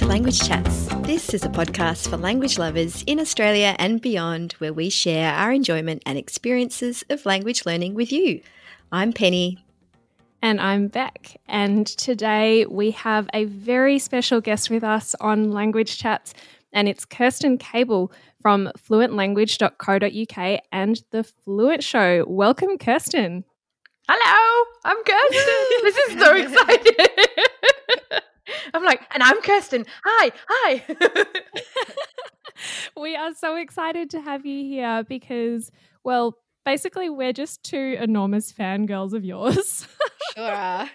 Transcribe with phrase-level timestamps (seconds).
[0.00, 0.86] to Language Chats.
[1.02, 5.52] This is a podcast for language lovers in Australia and beyond, where we share our
[5.52, 8.40] enjoyment and experiences of language learning with you.
[8.90, 9.62] I'm Penny.
[10.40, 11.38] And I'm Beck.
[11.46, 16.32] And today we have a very special guest with us on Language Chats,
[16.72, 18.10] and it's Kerstin Cable
[18.40, 22.24] from fluentlanguage.co.uk and The Fluent Show.
[22.26, 23.44] Welcome, Kerstin.
[24.08, 25.82] Hello, I'm Kerstin.
[25.82, 28.20] this is so exciting.
[28.74, 29.86] I'm like, and I'm Kerstin.
[30.04, 30.84] Hi, hi.
[33.00, 35.70] we are so excited to have you here because,
[36.04, 39.86] well, basically, we're just two enormous fangirls of yours.
[40.34, 40.90] sure are.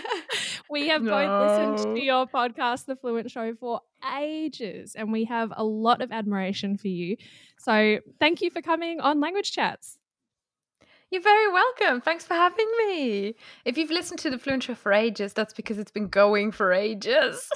[0.70, 1.10] we have no.
[1.10, 3.80] both listened to your podcast, The Fluent Show, for
[4.18, 7.16] ages, and we have a lot of admiration for you.
[7.58, 9.98] So, thank you for coming on Language Chats.
[11.12, 12.00] You're very welcome.
[12.00, 13.34] Thanks for having me.
[13.66, 16.72] If you've listened to the Fluent Show for ages, that's because it's been going for
[16.72, 17.50] ages.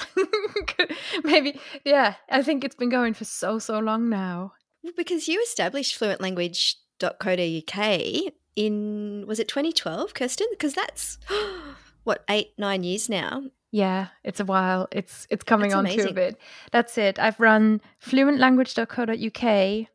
[1.24, 4.52] Maybe, yeah, I think it's been going for so, so long now.
[4.94, 10.50] Because you established fluentlanguage.co.uk in, was it 2012, Kerstin?
[10.50, 11.16] Because that's,
[12.04, 13.44] what, eight, nine years now.
[13.72, 14.86] Yeah, it's a while.
[14.92, 16.38] It's it's coming on to a bit.
[16.72, 17.18] That's it.
[17.18, 19.88] I've run fluentlanguage.co.uk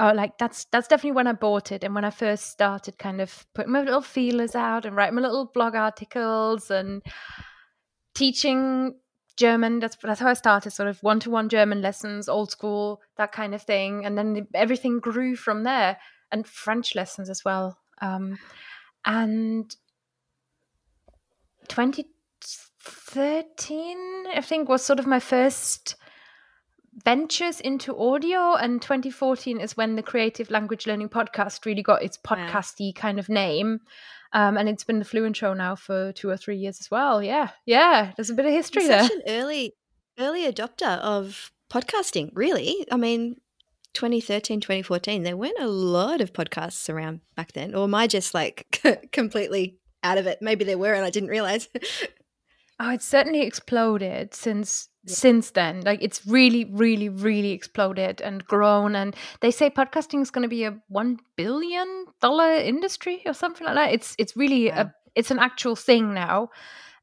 [0.00, 3.20] Oh, like that's that's definitely when I bought it and when I first started kind
[3.20, 7.00] of putting my little feelers out and writing my little blog articles and
[8.14, 8.94] teaching
[9.36, 9.80] German.
[9.80, 13.32] That's that's how I started, sort of one to one German lessons, old school, that
[13.32, 15.96] kind of thing, and then everything grew from there,
[16.32, 17.78] and French lessons as well.
[18.00, 18.38] Um,
[19.04, 19.74] and
[21.68, 25.94] 2013, I think, was sort of my first
[27.02, 32.16] ventures into audio and 2014 is when the creative language learning podcast really got its
[32.16, 33.00] podcasty wow.
[33.00, 33.80] kind of name.
[34.32, 37.22] Um, and it's been the fluent show now for two or three years as well.
[37.22, 39.02] Yeah yeah there's a bit of history there.
[39.02, 39.74] such an early
[40.18, 42.86] early adopter of podcasting really.
[42.90, 43.36] I mean
[43.94, 48.34] 2013 2014 there weren't a lot of podcasts around back then or am i just
[48.34, 50.38] like completely out of it?
[50.42, 51.68] Maybe there were and i didn't realize.
[52.80, 55.14] Oh it's certainly exploded since yeah.
[55.14, 55.82] since then.
[55.82, 58.96] Like it's really, really, really exploded and grown.
[58.96, 63.66] And they say podcasting is going to be a one billion dollar industry or something
[63.66, 63.92] like that.
[63.92, 66.50] It's it's really a it's an actual thing now.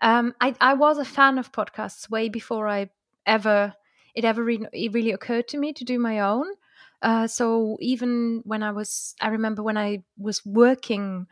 [0.02, 2.90] Um, I I was a fan of podcasts way before I
[3.26, 3.74] ever
[4.16, 6.48] it ever re- it really occurred to me to do my own.
[7.02, 11.26] Uh, so even when I was, I remember when I was working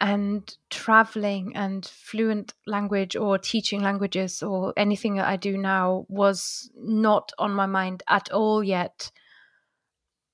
[0.00, 6.70] and traveling and fluent language or teaching languages or anything that I do now was
[6.74, 9.10] not on my mind at all yet.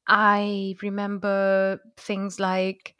[0.06, 2.94] I remember things like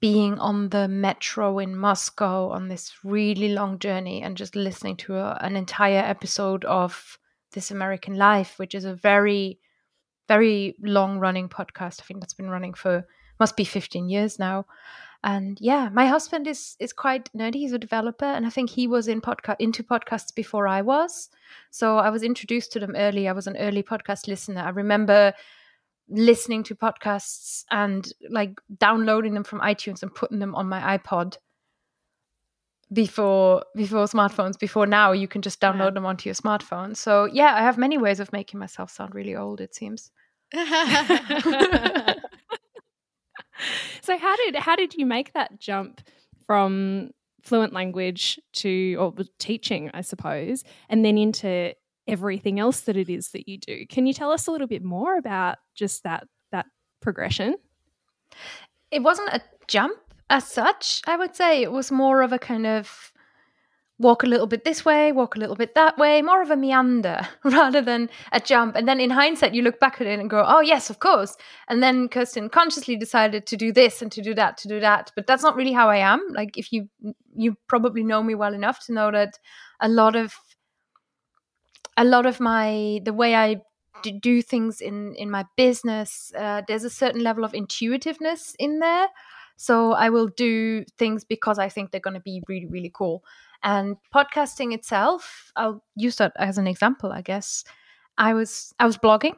[0.00, 5.16] being on the metro in Moscow on this really long journey and just listening to
[5.16, 7.18] a, an entire episode of
[7.52, 9.58] This American Life, which is a very,
[10.28, 12.02] very long running podcast.
[12.02, 13.06] I think that's been running for
[13.40, 14.66] must be 15 years now
[15.24, 17.56] and yeah my husband is is quite nerdy.
[17.56, 21.28] He's a developer and i think he was in podcast into podcasts before i was.
[21.70, 23.28] So i was introduced to them early.
[23.28, 24.62] I was an early podcast listener.
[24.62, 25.32] I remember
[26.08, 31.36] listening to podcasts and like downloading them from itunes and putting them on my ipod
[32.92, 34.58] before before smartphones.
[34.58, 35.90] Before now you can just download yeah.
[35.90, 36.96] them onto your smartphone.
[36.96, 40.12] So yeah i have many ways of making myself sound really old it seems
[44.08, 46.00] so how did how did you make that jump
[46.46, 47.10] from
[47.42, 51.74] fluent language to or teaching, I suppose, and then into
[52.06, 53.84] everything else that it is that you do?
[53.86, 56.64] Can you tell us a little bit more about just that that
[57.02, 57.56] progression?
[58.90, 59.98] It wasn't a jump
[60.30, 61.60] as such, I would say.
[61.60, 63.12] It was more of a kind of
[63.98, 66.56] walk a little bit this way, walk a little bit that way, more of a
[66.56, 68.76] meander rather than a jump.
[68.76, 71.36] And then in hindsight, you look back at it and go, oh, yes, of course.
[71.68, 75.10] And then Kerstin consciously decided to do this and to do that, to do that.
[75.16, 76.24] But that's not really how I am.
[76.30, 76.88] Like, if you,
[77.34, 79.38] you probably know me well enough to know that
[79.80, 80.34] a lot of,
[81.96, 83.62] a lot of my, the way I
[84.22, 89.08] do things in, in my business, uh, there's a certain level of intuitiveness in there.
[89.56, 93.24] So I will do things because I think they're going to be really, really cool.
[93.62, 97.64] And podcasting itself, I'll use that as an example, I guess.
[98.16, 99.34] I was I was blogging.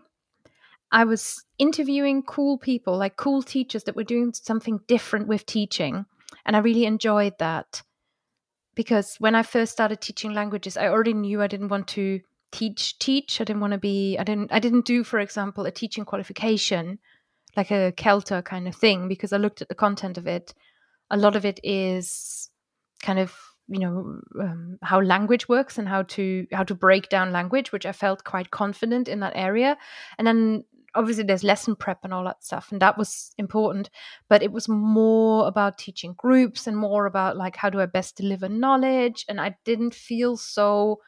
[0.92, 6.04] I was interviewing cool people, like cool teachers that were doing something different with teaching.
[6.44, 7.82] And I really enjoyed that.
[8.74, 12.20] Because when I first started teaching languages, I already knew I didn't want to
[12.52, 13.40] teach teach.
[13.40, 16.98] I didn't want to be I didn't I didn't do, for example, a teaching qualification,
[17.56, 20.54] like a CELTA kind of thing, because I looked at the content of it.
[21.10, 22.50] A lot of it is
[23.02, 23.34] kind of
[23.70, 27.86] you know um, how language works and how to how to break down language which
[27.86, 29.78] i felt quite confident in that area.
[30.18, 30.64] And then
[30.96, 33.88] obviously there's lesson prep and all that stuff and that was important
[34.28, 38.16] but it was more about teaching groups and more about like how do i best
[38.16, 39.24] deliver knowledge?
[39.28, 40.98] And i didn't feel so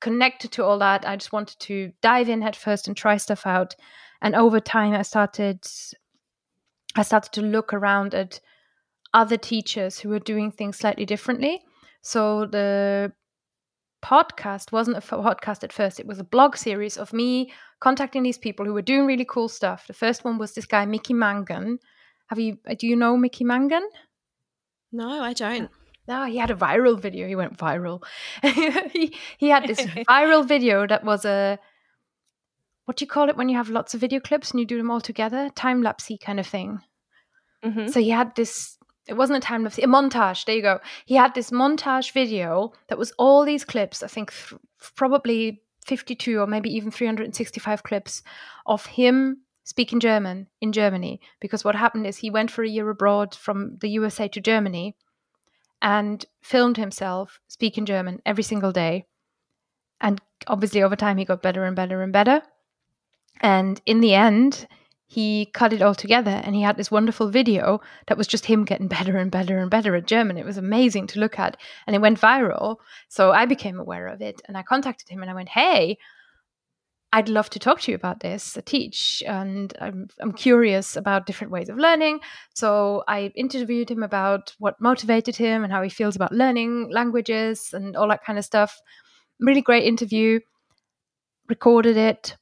[0.00, 1.08] connected to all that.
[1.08, 3.74] I just wanted to dive in head first and try stuff out.
[4.22, 5.66] And over time i started
[6.94, 8.40] i started to look around at
[9.12, 11.62] other teachers who were doing things slightly differently
[12.04, 13.12] so the
[14.04, 18.38] podcast wasn't a podcast at first it was a blog series of me contacting these
[18.38, 19.86] people who were doing really cool stuff.
[19.86, 21.78] The first one was this guy mickey mangan.
[22.28, 23.86] Have you uh, do you know mickey mangan?
[24.92, 25.70] No i don't.
[26.08, 27.26] No oh, he had a viral video.
[27.26, 28.02] He went viral.
[28.92, 29.80] He, he had this
[30.10, 31.58] viral video that was a
[32.86, 34.76] what do you call it when you have lots of video clips and you do
[34.76, 35.50] them all together?
[35.54, 36.80] Time lapsey kind of thing.
[37.64, 37.86] Mm-hmm.
[37.86, 40.44] so he had this it wasn't a time lapse, a montage.
[40.44, 40.80] There you go.
[41.04, 44.60] He had this montage video that was all these clips, I think th-
[44.96, 48.22] probably 52 or maybe even 365 clips
[48.66, 51.20] of him speaking German in Germany.
[51.40, 54.96] Because what happened is he went for a year abroad from the USA to Germany
[55.82, 59.06] and filmed himself speaking German every single day.
[60.00, 62.42] And obviously, over time, he got better and better and better.
[63.40, 64.66] And in the end,
[65.14, 68.64] he cut it all together and he had this wonderful video that was just him
[68.64, 70.36] getting better and better and better at German.
[70.36, 71.56] It was amazing to look at
[71.86, 72.78] and it went viral.
[73.08, 75.98] So I became aware of it and I contacted him and I went, Hey,
[77.12, 78.58] I'd love to talk to you about this.
[78.58, 82.18] I teach and I'm, I'm curious about different ways of learning.
[82.52, 87.70] So I interviewed him about what motivated him and how he feels about learning languages
[87.72, 88.80] and all that kind of stuff.
[89.38, 90.40] Really great interview.
[91.48, 92.36] Recorded it,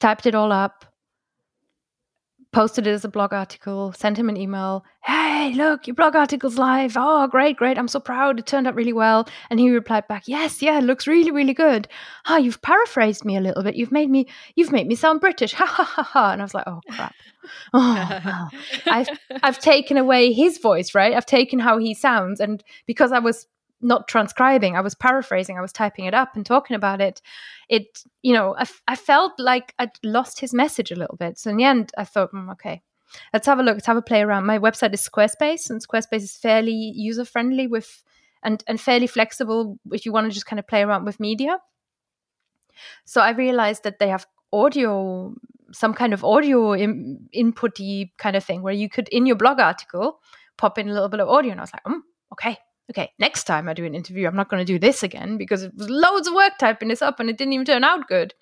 [0.00, 0.86] typed it all up
[2.54, 4.84] posted it as a blog article, sent him an email.
[5.02, 6.94] Hey, look, your blog article's live.
[6.96, 7.76] Oh, great, great.
[7.76, 8.38] I'm so proud.
[8.38, 9.28] It turned out really well.
[9.50, 11.88] And he replied back, Yes, yeah, it looks really, really good.
[12.26, 13.74] Ah, oh, you've paraphrased me a little bit.
[13.74, 15.52] You've made me you've made me sound British.
[15.54, 16.32] Ha ha ha ha.
[16.32, 17.14] And I was like, Oh crap.
[17.74, 18.48] Oh,
[18.86, 19.08] I've
[19.42, 21.12] I've taken away his voice, right?
[21.12, 22.40] I've taken how he sounds.
[22.40, 23.46] And because I was
[23.84, 27.20] not transcribing, I was paraphrasing, I was typing it up and talking about it.
[27.68, 31.38] It, you know, I, I felt like I'd lost his message a little bit.
[31.38, 32.82] So in the end, I thought, mm, okay,
[33.32, 34.46] let's have a look, let's have a play around.
[34.46, 38.02] My website is Squarespace, and Squarespace is fairly user friendly with
[38.42, 41.58] and and fairly flexible if you want to just kind of play around with media.
[43.04, 45.34] So I realized that they have audio,
[45.72, 49.60] some kind of audio in, inputty kind of thing where you could in your blog
[49.60, 50.20] article
[50.56, 52.00] pop in a little bit of audio, and I was like, mm,
[52.32, 52.58] okay,
[52.90, 55.62] okay, next time I do an interview, I'm not going to do this again because
[55.62, 58.34] it was loads of work typing this up and it didn't even turn out good.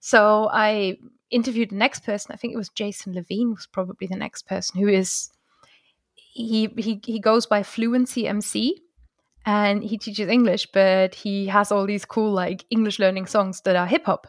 [0.00, 0.98] So I
[1.30, 2.32] interviewed the next person.
[2.32, 5.30] I think it was Jason Levine was probably the next person who is
[6.14, 8.80] he he he goes by Fluency MC
[9.44, 13.76] and he teaches English, but he has all these cool like English learning songs that
[13.76, 14.26] are hip hop.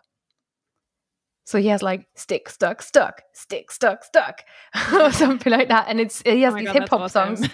[1.50, 4.44] So he has like stick, stuck, stuck, stick, stuck, stuck,
[4.94, 5.88] or something like that.
[5.88, 7.38] And it's he has oh these hip hop awesome.
[7.38, 7.50] songs.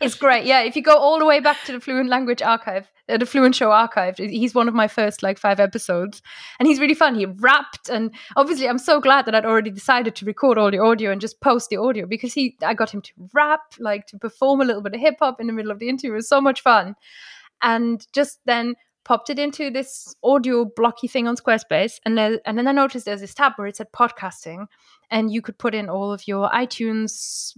[0.00, 0.46] it's great.
[0.46, 3.26] Yeah, if you go all the way back to the Fluent Language Archive, uh, the
[3.26, 6.22] Fluent Show Archive, he's one of my first like five episodes,
[6.58, 7.14] and he's really fun.
[7.14, 10.78] He rapped, and obviously, I'm so glad that I'd already decided to record all the
[10.78, 14.16] audio and just post the audio because he, I got him to rap, like to
[14.16, 16.12] perform a little bit of hip hop in the middle of the interview.
[16.12, 16.94] It was so much fun,
[17.60, 18.74] and just then
[19.06, 23.06] popped it into this audio blocky thing on Squarespace, and then and then I noticed
[23.06, 24.66] there's this tab where it said podcasting,
[25.10, 27.56] and you could put in all of your iTunes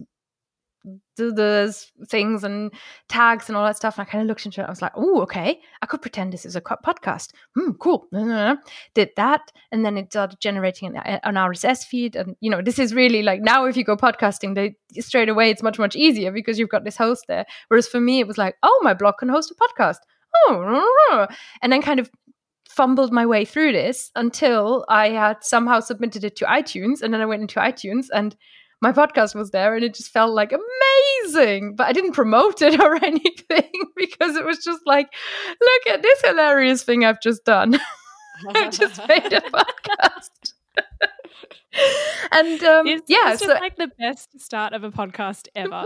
[1.16, 2.72] do those things and
[3.08, 3.98] tags and all that stuff.
[3.98, 4.64] And I kind of looked into it.
[4.64, 7.32] I was like, oh, okay, I could pretend this is a podcast.
[7.54, 8.06] Hmm, cool.
[8.94, 9.52] Did that.
[9.72, 12.14] And then it started generating an, an, RSS feed.
[12.14, 15.50] And, you know, this is really like now if you go podcasting, they straight away,
[15.50, 17.44] it's much, much easier because you've got this host there.
[17.66, 19.98] Whereas for me, it was like, oh, my blog can host a podcast
[20.48, 21.26] oh,
[21.62, 22.10] and then kind of
[22.68, 27.02] fumbled my way through this until I had somehow submitted it to iTunes.
[27.02, 28.36] And then I went into iTunes and
[28.80, 31.74] my podcast was there and it just felt like amazing.
[31.74, 35.12] But I didn't promote it or anything because it was just like,
[35.60, 37.80] look at this hilarious thing I've just done.
[38.54, 40.52] I just made a podcast.
[42.30, 45.82] and um, it's, yeah, it's so, like the best start of a podcast ever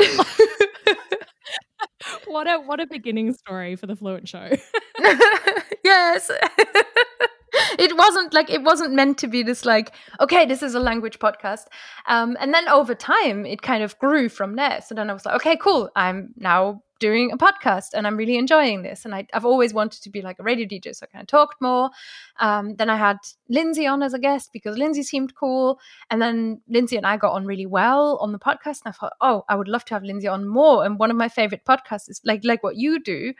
[2.27, 4.51] what a what a beginning story for the Fluent Show.
[5.85, 6.31] yes.
[7.79, 11.19] it wasn't like it wasn't meant to be this like okay this is a language
[11.19, 11.67] podcast
[12.07, 15.25] um, and then over time it kind of grew from there so then i was
[15.27, 19.05] like okay cool i'm now doing a podcast and I'm really enjoying this.
[19.05, 21.27] And I, have always wanted to be like a radio DJ, so I kind of
[21.27, 21.91] talked more.
[22.39, 23.17] Um, then I had
[23.49, 25.81] Lindsay on as a guest because Lindsay seemed cool.
[26.11, 28.83] And then Lindsay and I got on really well on the podcast.
[28.85, 30.85] And I thought, oh, I would love to have Lindsay on more.
[30.85, 33.35] And one of my favorite podcasts is like like what you do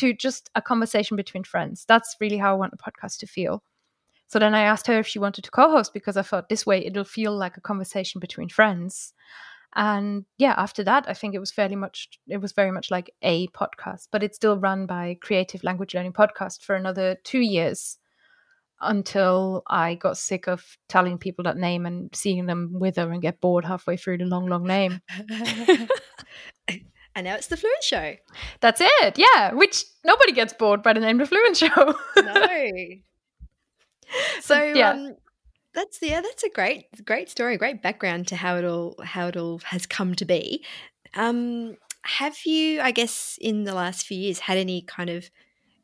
[0.00, 1.84] to just a conversation between friends.
[1.86, 3.62] That's really how I want the podcast to feel.
[4.28, 6.84] So then I asked her if she wanted to co-host because I thought this way
[6.84, 9.12] it'll feel like a conversation between friends.
[9.74, 12.08] And yeah, after that, I think it was fairly much.
[12.28, 16.12] It was very much like a podcast, but it's still run by Creative Language Learning
[16.12, 17.98] Podcast for another two years
[18.80, 23.40] until I got sick of telling people that name and seeing them wither and get
[23.40, 25.00] bored halfway through the long, long name.
[27.20, 28.14] and now it's the Fluent Show.
[28.60, 29.18] That's it.
[29.18, 31.94] Yeah, which nobody gets bored by the name the Fluent Show.
[32.16, 32.46] no.
[34.40, 34.90] So yeah.
[34.90, 35.14] Um,
[35.72, 39.36] that's yeah, that's a great great story, great background to how it all how it
[39.36, 40.64] all has come to be.
[41.14, 45.30] Um, have you, I guess, in the last few years, had any kind of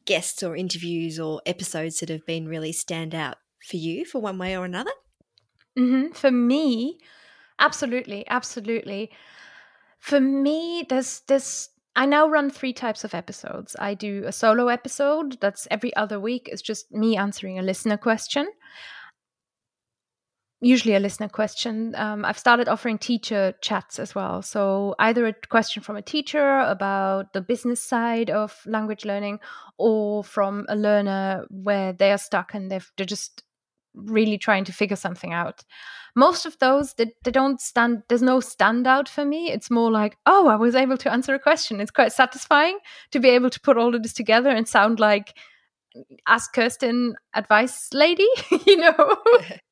[0.06, 4.38] guests or interviews or episodes that have been really stand out for you for one
[4.38, 4.90] way or another?
[5.78, 6.14] Mm-hmm.
[6.14, 6.98] For me,
[7.60, 9.12] absolutely, absolutely.
[10.06, 11.70] For me, there's this.
[11.96, 13.74] I now run three types of episodes.
[13.76, 16.48] I do a solo episode that's every other week.
[16.52, 18.46] It's just me answering a listener question
[20.60, 21.94] usually a listener question.
[21.96, 24.42] Um, I've started offering teacher chats as well.
[24.42, 29.40] So either a question from a teacher about the business side of language learning,
[29.78, 33.42] or from a learner where they are stuck and they're just
[33.96, 35.64] really trying to figure something out.
[36.14, 38.02] Most of those they, they don't stand.
[38.08, 39.50] There's no standout for me.
[39.50, 41.80] It's more like, oh, I was able to answer a question.
[41.80, 42.78] It's quite satisfying
[43.10, 45.34] to be able to put all of this together and sound like
[46.26, 48.28] ask Kerstin advice lady,
[48.66, 49.16] you know.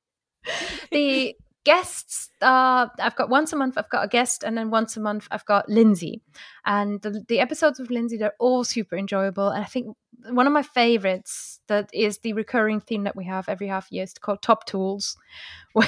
[0.92, 4.96] the guests uh, I've got once a month I've got a guest and then once
[4.96, 6.20] a month I've got Lindsay
[6.66, 9.96] and the, the episodes with Lindsay they're all super enjoyable and I think
[10.30, 14.04] one of my favorites that is the recurring theme that we have every half year
[14.04, 15.16] is called Top Tools
[15.76, 15.86] I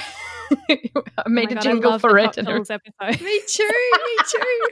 [1.25, 3.21] oh made oh a God, jingle for it Tools episode.
[3.21, 4.69] me too me too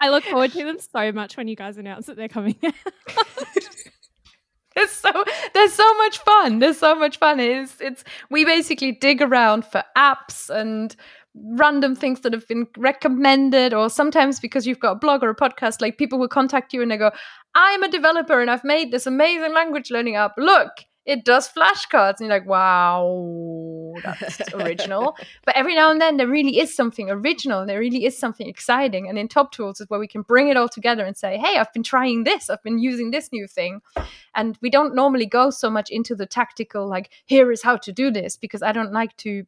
[0.00, 2.74] I look forward to them so much when you guys announce that they're coming out
[4.74, 5.12] It's so
[5.52, 6.58] there's so much fun.
[6.58, 7.40] There's so much fun.
[7.40, 10.96] It's it's we basically dig around for apps and
[11.34, 15.34] random things that have been recommended or sometimes because you've got a blog or a
[15.36, 17.10] podcast like people will contact you and they go
[17.54, 22.20] i'm a developer and i've made this amazing language learning app look it does flashcards.
[22.20, 25.16] And you're like, wow, that's original.
[25.44, 27.66] But every now and then there really is something original.
[27.66, 29.08] There really is something exciting.
[29.08, 31.58] And in Top Tools is where we can bring it all together and say, hey,
[31.58, 32.48] I've been trying this.
[32.48, 33.80] I've been using this new thing.
[34.34, 37.92] And we don't normally go so much into the tactical, like, here is how to
[37.92, 39.44] do this, because I don't like to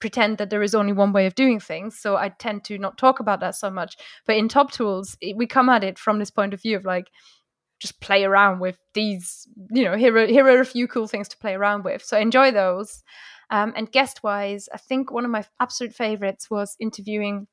[0.00, 1.98] pretend that there is only one way of doing things.
[1.98, 3.96] So I tend to not talk about that so much.
[4.26, 7.08] But in Top Tools, we come at it from this point of view of like,
[7.84, 11.28] just play around with these you know here are here are a few cool things
[11.28, 12.02] to play around with.
[12.02, 13.02] So enjoy those.
[13.50, 17.46] Um, and guest wise i think one of my absolute favorites was interviewing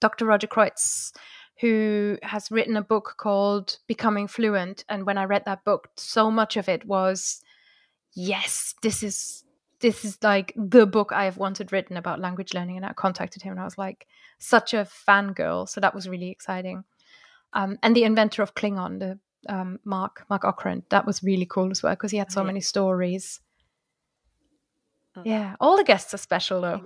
[0.00, 1.12] dr roger kreuz
[1.60, 4.84] who has written a book called becoming fluent.
[4.88, 7.42] And when i read that book so much of it was
[8.14, 9.44] yes this is
[9.80, 12.76] this is like the book i have wanted written about language learning.
[12.76, 14.06] And i contacted him and i was like
[14.38, 15.68] such a fangirl.
[15.68, 16.84] So that was really exciting.
[17.52, 19.18] Um, and the inventor of klingon the
[19.48, 20.82] um, Mark Mark Okrand.
[20.90, 23.40] That was really cool as well because he had so many stories.
[25.16, 25.22] Oh.
[25.24, 26.84] Yeah, all the guests are special though.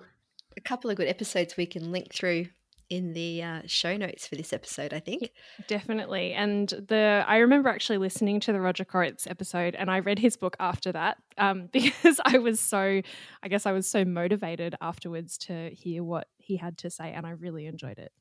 [0.56, 2.46] A couple of good episodes we can link through
[2.90, 5.30] in the uh, show notes for this episode, I think.
[5.68, 6.32] Definitely.
[6.32, 10.36] And the I remember actually listening to the Roger Kreuz episode and I read his
[10.36, 13.00] book after that um, because I was so,
[13.42, 17.24] I guess I was so motivated afterwards to hear what he had to say and
[17.24, 18.12] I really enjoyed it.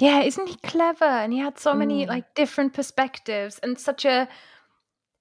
[0.00, 1.04] Yeah, isn't he clever?
[1.04, 2.08] And he had so many mm.
[2.08, 4.28] like different perspectives and such a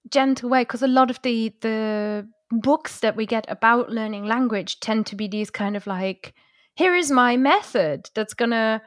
[0.09, 4.79] gentle way because a lot of the the books that we get about learning language
[4.79, 6.33] tend to be these kind of like
[6.75, 8.81] here is my method that's going to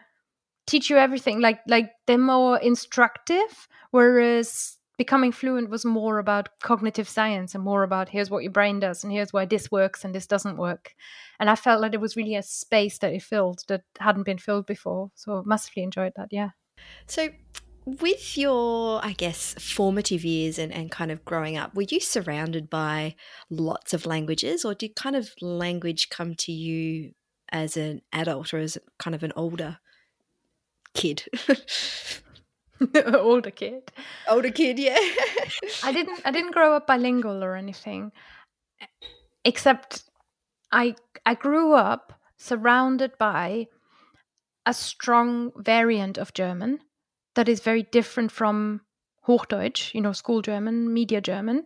[0.67, 7.09] teach you everything like like they're more instructive whereas becoming fluent was more about cognitive
[7.09, 10.15] science and more about here's what your brain does and here's why this works and
[10.15, 10.95] this doesn't work.
[11.41, 14.39] And I felt like it was really a space that it filled that hadn't been
[14.39, 15.11] filled before.
[15.17, 16.51] So massively enjoyed that, yeah.
[17.09, 17.31] So
[17.85, 22.71] with your, I guess, formative years and, and kind of growing up, were you surrounded
[22.71, 23.17] by
[23.51, 27.11] lots of languages or did kind of language come to you
[27.51, 29.79] as an adult or as kind of an older
[30.95, 31.25] kid?
[33.15, 33.93] older kid.
[34.29, 34.99] Older kid, yeah.
[35.83, 38.13] I didn't I didn't grow up bilingual or anything.
[39.45, 40.05] Except
[40.71, 40.95] I
[41.27, 43.69] I grew up surrounded by
[44.67, 46.81] a strong variant of German
[47.35, 48.81] that is very different from
[49.27, 51.65] Hochdeutsch, you know, school German, media German.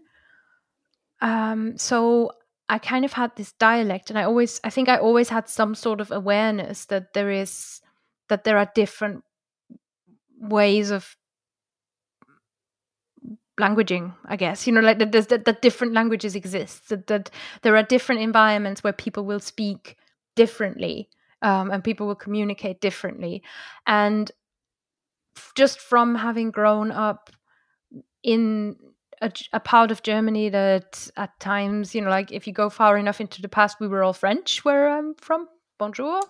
[1.20, 2.32] Um, so
[2.68, 5.74] I kind of had this dialect, and I always, I think I always had some
[5.74, 7.80] sort of awareness that there is,
[8.28, 9.24] that there are different
[10.48, 11.16] ways of
[13.58, 17.30] languaging i guess you know like that, that, that different languages exist that, that
[17.62, 19.96] there are different environments where people will speak
[20.34, 21.08] differently
[21.42, 23.42] um, and people will communicate differently
[23.86, 24.30] and
[25.54, 27.30] just from having grown up
[28.22, 28.76] in
[29.22, 32.98] a, a, part of Germany that at times, you know, like if you go far
[32.98, 35.48] enough into the past, we were all French where I'm from.
[35.78, 36.20] Bonjour.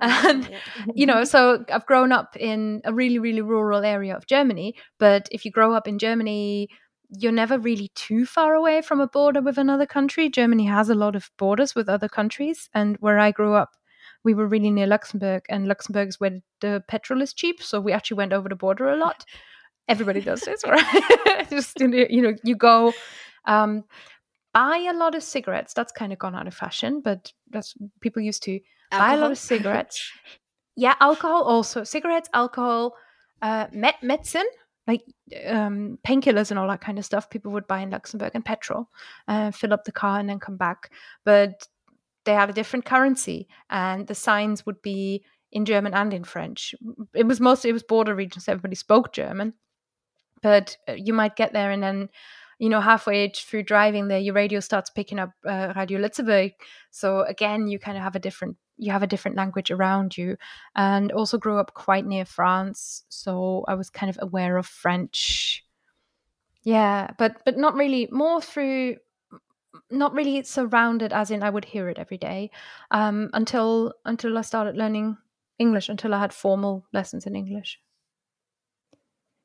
[0.00, 0.48] And,
[0.94, 4.74] you know, so I've grown up in a really, really rural area of Germany.
[4.98, 6.68] But if you grow up in Germany,
[7.10, 10.28] you're never really too far away from a border with another country.
[10.28, 12.68] Germany has a lot of borders with other countries.
[12.74, 13.70] And where I grew up,
[14.24, 17.62] we were really near Luxembourg, and Luxembourg is where the petrol is cheap.
[17.62, 19.24] So we actually went over the border a lot
[19.88, 21.46] everybody does this, right?
[21.50, 22.92] Just you know, you go
[23.46, 23.84] um,
[24.54, 25.74] buy a lot of cigarettes.
[25.74, 29.10] That's kind of gone out of fashion, but that's people used to alcohol?
[29.10, 30.10] buy a lot of cigarettes.
[30.76, 31.84] yeah, alcohol also.
[31.84, 32.94] Cigarettes, alcohol,
[33.42, 34.46] uh, med- medicine,
[34.86, 35.02] like
[35.46, 37.28] um, painkillers and all that kind of stuff.
[37.28, 38.88] People would buy in Luxembourg and petrol,
[39.28, 40.90] uh, fill up the car and then come back.
[41.24, 41.66] But
[42.24, 46.74] they had a different currency, and the signs would be in German and in French.
[47.12, 48.48] It was mostly it was border regions.
[48.48, 49.54] Everybody spoke German,
[50.42, 52.08] but uh, you might get there and then
[52.58, 56.52] you know halfway through driving there your radio starts picking up uh, radio Lëtzebuerg.
[56.90, 60.36] So again you kind of have a different you have a different language around you.
[60.74, 65.64] And also grew up quite near France so I was kind of aware of French.
[66.62, 68.96] Yeah but but not really more through
[69.90, 72.50] not really surrounded as in I would hear it every day
[72.90, 75.16] um, until until I started learning
[75.58, 77.80] English until I had formal lessons in English.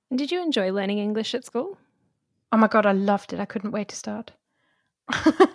[0.09, 1.77] And did you enjoy learning English at school?
[2.51, 3.39] Oh my god, I loved it.
[3.39, 4.32] I couldn't wait to start.
[5.12, 5.46] uh,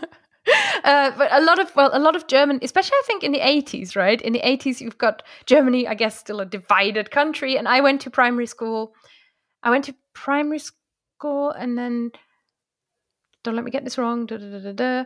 [0.84, 3.96] but a lot of well, a lot of German, especially I think in the eighties,
[3.96, 4.20] right?
[4.20, 7.56] In the eighties, you've got Germany, I guess, still a divided country.
[7.56, 8.94] And I went to primary school.
[9.62, 12.12] I went to primary school, and then
[13.42, 14.26] don't let me get this wrong.
[14.26, 15.04] Da, da, da,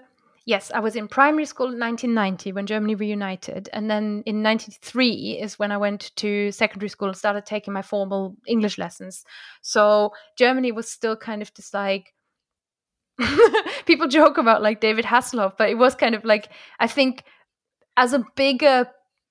[0.49, 3.69] yes, I was in primary school in 1990 when Germany reunited.
[3.75, 7.83] And then in 93 is when I went to secondary school and started taking my
[7.83, 9.27] formal English lessons.
[9.61, 12.15] So Germany was still kind of just like,
[13.85, 16.49] people joke about like David Hasselhoff, but it was kind of like,
[16.81, 17.25] I think
[17.99, 18.89] as a bigger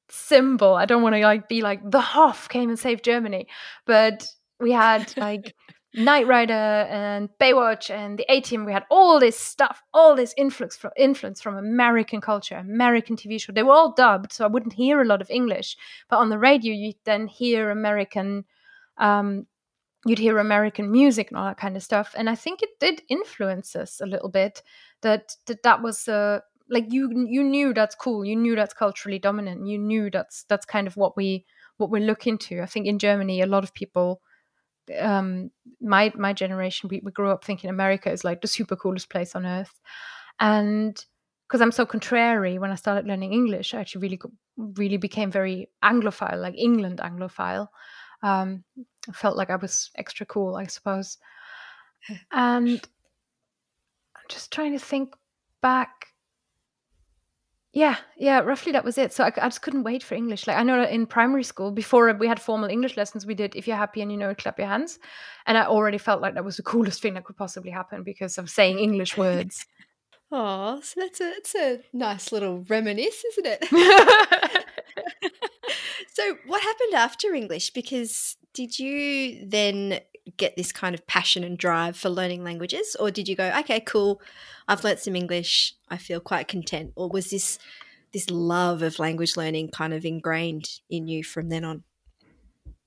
[0.10, 3.48] symbol, I don't want to like be like the Hoff came and saved Germany,
[3.88, 4.28] but
[4.60, 5.56] we had like
[5.98, 8.66] Knight Rider and Baywatch and the A Team.
[8.66, 13.42] We had all this stuff, all this influx from influence from American culture, American TV
[13.42, 13.52] show.
[13.52, 15.76] They were all dubbed, so I wouldn't hear a lot of English.
[16.08, 18.46] But on the radio, you'd then hear American.
[18.98, 19.48] Um,
[20.06, 23.02] you'd hear American music and all that kind of stuff, and I think it did
[23.10, 24.62] influence us a little bit.
[25.02, 28.24] That that that was uh, like you you knew that's cool.
[28.24, 29.66] You knew that's culturally dominant.
[29.66, 31.46] You knew that's that's kind of what we
[31.78, 32.62] what we look into.
[32.62, 34.22] I think in Germany, a lot of people
[35.00, 39.10] um, my my generation we, we grew up thinking America is like the super coolest
[39.10, 39.80] place on earth,
[40.40, 41.04] and
[41.48, 44.20] because I'm so contrary, when I started learning English, I actually really
[44.58, 47.68] really became very Anglophile, like England Anglophile.
[48.24, 48.64] Um,
[49.08, 51.18] I felt like I was extra cool, I suppose.
[52.32, 52.82] And
[54.16, 55.14] I'm just trying to think
[55.62, 56.07] back
[57.78, 59.14] yeah, yeah, roughly that was it.
[59.14, 60.48] So I, I just couldn't wait for English.
[60.48, 63.56] Like I know that in primary school, before we had formal English lessons, we did
[63.56, 64.98] "If you're happy and you know it, clap your hands,"
[65.46, 68.40] and I already felt like that was the coolest thing that could possibly happen because
[68.40, 69.64] of saying English words.
[70.30, 73.64] Oh, so that's a that's a nice little reminisce, isn't it?
[76.14, 77.70] so, what happened after English?
[77.70, 80.02] Because did you then
[80.38, 83.80] get this kind of passion and drive for learning languages, or did you go, okay,
[83.80, 84.22] cool,
[84.68, 87.60] I've learnt some English, I feel quite content, or was this
[88.14, 91.84] this love of language learning kind of ingrained in you from then on?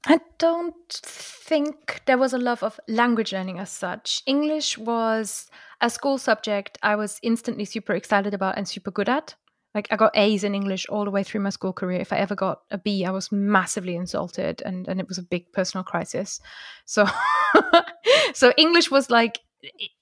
[0.07, 4.23] I don't think there was a love of language learning as such.
[4.25, 5.51] English was
[5.83, 9.35] a school subject I was instantly super excited about and super good at
[9.75, 12.01] like I got A's in English all the way through my school career.
[12.01, 15.23] If I ever got a B, I was massively insulted and and it was a
[15.23, 16.41] big personal crisis.
[16.85, 17.07] So
[18.35, 19.41] so English was like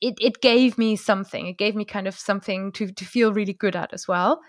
[0.00, 1.46] it it gave me something.
[1.46, 4.40] It gave me kind of something to to feel really good at as well.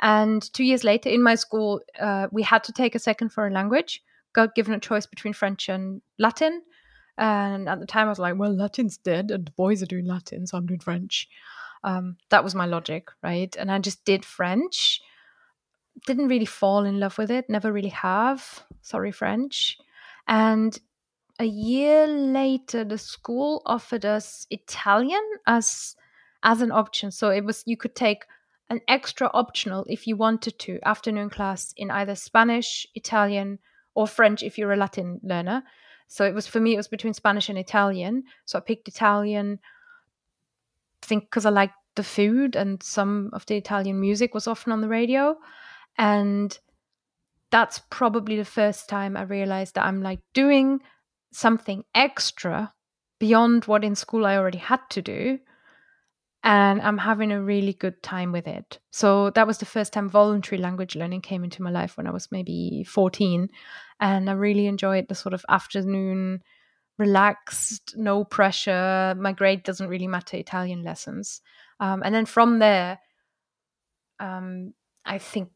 [0.00, 3.54] And two years later, in my school, uh, we had to take a second foreign
[3.54, 4.02] language.
[4.34, 6.62] Got given a choice between French and Latin.
[7.16, 10.04] And at the time, I was like, well, Latin's dead, and the boys are doing
[10.04, 11.28] Latin, so I'm doing French.
[11.84, 13.54] Um, that was my logic, right?
[13.56, 15.00] And I just did French.
[16.06, 18.64] Didn't really fall in love with it, never really have.
[18.82, 19.78] Sorry, French.
[20.28, 20.78] And
[21.38, 25.96] a year later, the school offered us Italian as
[26.42, 27.10] as an option.
[27.10, 28.24] So it was you could take
[28.68, 33.58] an extra optional if you wanted to afternoon class in either Spanish, Italian,
[33.94, 35.62] or French if you're a Latin learner.
[36.08, 38.24] So it was for me, it was between Spanish and Italian.
[38.44, 39.58] So I picked Italian,
[41.06, 44.80] think because I liked the food and some of the Italian music was often on
[44.80, 45.36] the radio.
[45.98, 46.56] And
[47.50, 50.80] that's probably the first time I realized that I'm like doing
[51.32, 52.72] something extra
[53.18, 55.38] beyond what in school I already had to do.
[56.42, 58.78] And I'm having a really good time with it.
[58.92, 62.12] So that was the first time voluntary language learning came into my life when I
[62.12, 63.48] was maybe 14.
[64.00, 66.42] And I really enjoyed the sort of afternoon,
[66.98, 69.14] relaxed, no pressure.
[69.18, 71.40] My grade doesn't really matter Italian lessons.
[71.80, 72.98] Um, and then from there,
[74.18, 74.72] um,
[75.04, 75.50] I think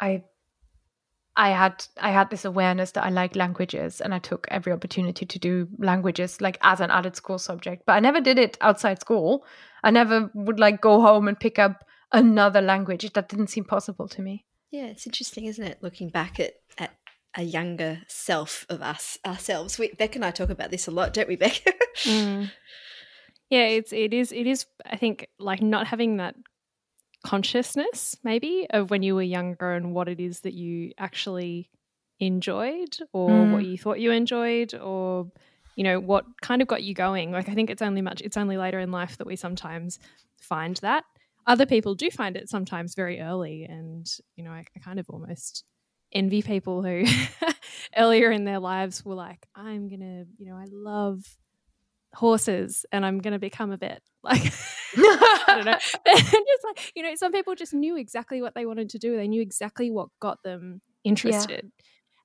[0.00, 0.24] I
[1.36, 5.26] I had I had this awareness that I like languages and I took every opportunity
[5.26, 7.82] to do languages like as an added school subject.
[7.86, 9.44] But I never did it outside school.
[9.82, 13.12] I never would like go home and pick up another language.
[13.12, 14.46] That didn't seem possible to me.
[14.70, 15.82] Yeah, it's interesting, isn't it?
[15.82, 16.92] Looking back at, at
[17.36, 19.78] a younger self of us ourselves.
[19.78, 21.62] We, Beck and I talk about this a lot, don't we, Beck?
[22.02, 22.50] mm.
[23.50, 26.34] Yeah, it's it is it is I think like not having that
[27.24, 31.68] consciousness maybe of when you were younger and what it is that you actually
[32.20, 33.52] enjoyed or mm.
[33.52, 35.30] what you thought you enjoyed or
[35.74, 38.36] you know what kind of got you going like i think it's only much it's
[38.36, 39.98] only later in life that we sometimes
[40.40, 41.02] find that
[41.48, 45.10] other people do find it sometimes very early and you know i, I kind of
[45.10, 45.64] almost
[46.12, 47.04] envy people who
[47.96, 51.24] earlier in their lives were like i'm gonna you know i love
[52.14, 54.52] horses and i'm gonna become a vet like
[54.96, 55.72] I don't know.
[56.06, 59.16] And just like you know, some people just knew exactly what they wanted to do.
[59.16, 61.70] They knew exactly what got them interested.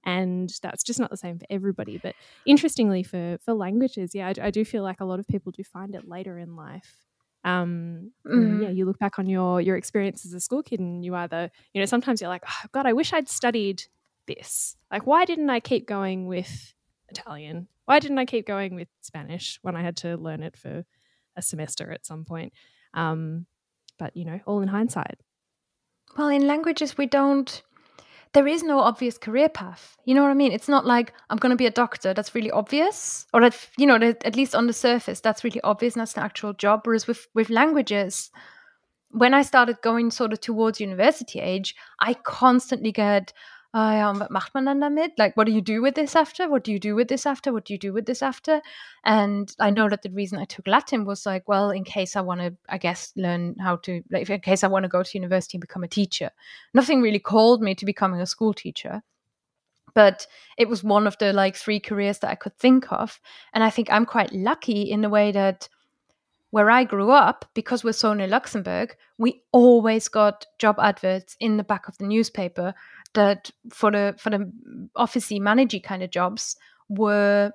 [0.05, 0.13] Yeah.
[0.13, 1.99] And that's just not the same for everybody.
[2.01, 2.15] But
[2.45, 5.63] interestingly, for for languages, yeah, I, I do feel like a lot of people do
[5.63, 6.95] find it later in life.
[7.43, 8.63] Um, mm.
[8.63, 11.49] yeah, you look back on your your experience as a school kid, and you either,
[11.73, 13.83] you know, sometimes you're like, oh, God, I wish I'd studied
[14.27, 14.75] this.
[14.91, 16.73] Like, why didn't I keep going with
[17.09, 17.67] Italian?
[17.85, 20.85] Why didn't I keep going with Spanish when I had to learn it for
[21.35, 22.53] a semester at some point.
[22.93, 23.45] Um,
[23.97, 25.19] but you know, all in hindsight.
[26.17, 27.61] Well, in languages, we don't.
[28.33, 29.97] There is no obvious career path.
[30.05, 30.53] You know what I mean?
[30.53, 32.13] It's not like I'm going to be a doctor.
[32.13, 35.95] That's really obvious, or that you know, at least on the surface, that's really obvious.
[35.95, 36.81] And that's an actual job.
[36.85, 38.31] Whereas with with languages,
[39.09, 43.33] when I started going sort of towards university age, I constantly get
[43.73, 45.17] ah ja, und was macht man dann damit?
[45.17, 46.49] Like, what do you do with this after?
[46.49, 47.53] What do you do with this after?
[47.53, 48.61] What do you do with this after?
[49.03, 52.21] And I know that the reason I took Latin was like, well, in case I
[52.21, 55.17] want to, I guess, learn how to, like, in case I want to go to
[55.17, 56.31] university and become a teacher.
[56.73, 59.03] Nothing really called me to becoming a school teacher
[59.93, 60.25] but
[60.57, 63.19] it was one of the like three careers that I could think of.
[63.53, 65.67] And I think I'm quite lucky in the way that
[66.51, 71.57] where I grew up, because we're so near Luxembourg, we always got job adverts in
[71.57, 72.73] the back of the newspaper
[73.13, 74.51] that for the for the
[74.97, 76.55] officey managey kind of jobs
[76.89, 77.51] were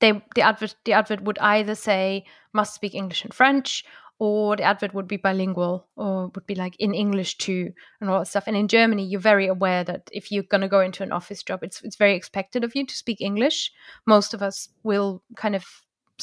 [0.00, 3.84] they the advert the advert would either say must speak English and French
[4.18, 8.20] or the advert would be bilingual or would be like in English too and all
[8.20, 8.44] that stuff.
[8.46, 11.42] And in Germany, you're very aware that if you're going to go into an office
[11.42, 13.72] job, it's it's very expected of you to speak English.
[14.06, 15.64] Most of us will kind of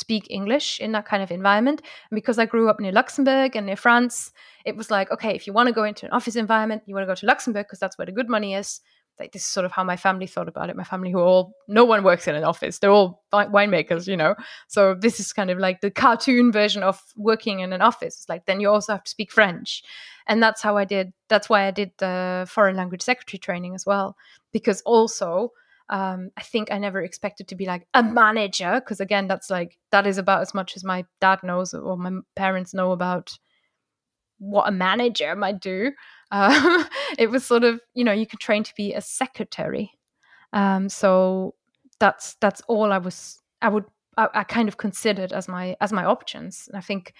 [0.01, 1.81] speak English in that kind of environment.
[2.09, 4.31] And because I grew up near Luxembourg and near France,
[4.65, 7.03] it was like, okay, if you want to go into an office environment, you want
[7.05, 8.81] to go to Luxembourg because that's where the good money is.
[9.19, 10.75] Like this is sort of how my family thought about it.
[10.75, 14.33] My family, who all no one works in an office; they're all winemakers, you know.
[14.67, 18.15] So this is kind of like the cartoon version of working in an office.
[18.17, 19.83] It's like then you also have to speak French,
[20.27, 21.13] and that's how I did.
[21.29, 24.15] That's why I did the foreign language secretary training as well,
[24.53, 25.51] because also
[25.91, 29.77] um, I think I never expected to be like a manager because again, that's like
[29.91, 33.37] that is about as much as my dad knows or my parents know about
[34.39, 35.91] what a manager might do.
[36.33, 36.85] Um,
[37.19, 39.91] it was sort of you know you could train to be a secretary,
[40.53, 41.55] um, so
[41.99, 43.83] that's that's all I was I would
[44.15, 46.69] I, I kind of considered as my as my options.
[46.69, 47.13] And I think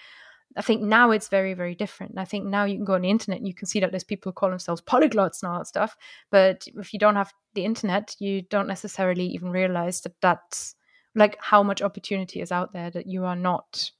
[0.56, 2.18] I think now it's very, very different.
[2.18, 4.04] I think now you can go on the internet and you can see that there's
[4.04, 5.96] people who call themselves polyglots and all that stuff.
[6.30, 10.74] But if you don't have the internet, you don't necessarily even realize that that's
[11.14, 13.90] like how much opportunity is out there that you are not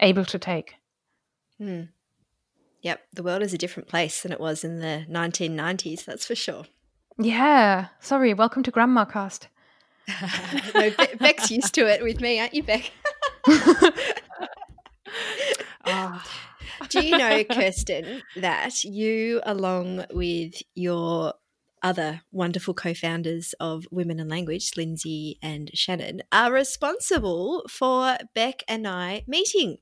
[0.00, 0.74] able to take.
[1.58, 1.82] Hmm.
[2.82, 6.34] Yep, the world is a different place than it was in the 1990s, that's for
[6.34, 6.64] sure.
[7.18, 7.86] Yeah.
[8.00, 9.48] Sorry, welcome to Grandma Cast.
[10.74, 12.92] no, Be- Beck's used to it with me, aren't you, Beck?
[15.86, 16.22] Oh.
[16.88, 21.34] Do you know, Kerstin, that you, along with your
[21.82, 28.62] other wonderful co founders of Women in Language, Lindsay and Shannon, are responsible for Beck
[28.68, 29.78] and I meeting?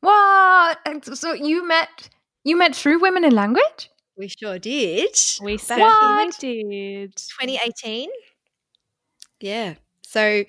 [0.00, 0.78] What?
[1.14, 2.10] So you met
[2.44, 3.90] you met through Women in Language?
[4.16, 5.16] We sure did.
[5.42, 7.16] We certainly did.
[7.16, 8.08] 2018.
[9.40, 9.74] Yeah.
[10.02, 10.44] So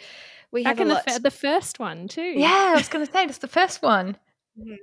[0.51, 2.21] we Back have in the, the first one too.
[2.21, 4.17] Yeah, I was going to say it's the first one.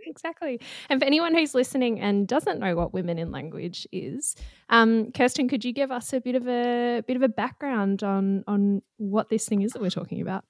[0.06, 0.60] exactly.
[0.88, 4.34] And for anyone who's listening and doesn't know what women in language is,
[4.70, 8.44] um, Kerstin, could you give us a bit of a bit of a background on
[8.46, 10.44] on what this thing is that we're talking about?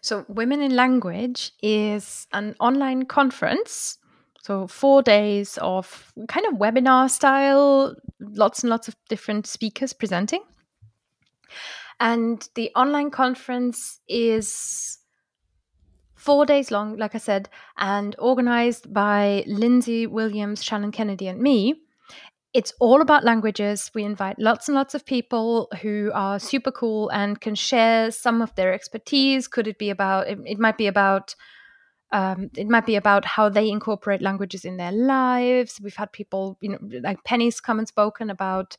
[0.00, 3.98] So, Women in Language is an online conference.
[4.42, 10.42] So, four days of kind of webinar style, lots and lots of different speakers presenting.
[12.00, 14.98] And the online conference is
[16.14, 21.82] four days long, like I said, and organized by Lindsay Williams, Shannon Kennedy, and me.
[22.52, 23.90] It's all about languages.
[23.94, 28.42] We invite lots and lots of people who are super cool and can share some
[28.42, 29.46] of their expertise.
[29.46, 31.34] Could it be about, it, it might be about,
[32.12, 35.80] um, it might be about how they incorporate languages in their lives.
[35.80, 38.76] We've had people, you know, like Penny's come and spoken about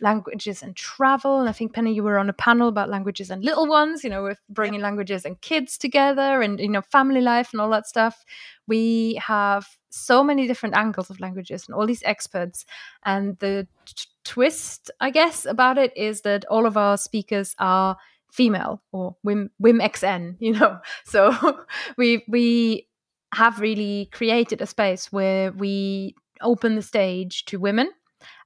[0.00, 1.38] languages and travel.
[1.40, 4.02] And I think Penny, you were on a panel about languages and little ones.
[4.02, 4.84] You know, with bringing yep.
[4.84, 8.24] languages and kids together, and you know, family life and all that stuff.
[8.66, 12.64] We have so many different angles of languages and all these experts.
[13.04, 17.98] And the t- twist, I guess, about it is that all of our speakers are
[18.32, 20.78] female or Wim Wim XN, you know.
[21.04, 21.32] So
[21.96, 22.88] we we
[23.34, 27.90] have really created a space where we open the stage to women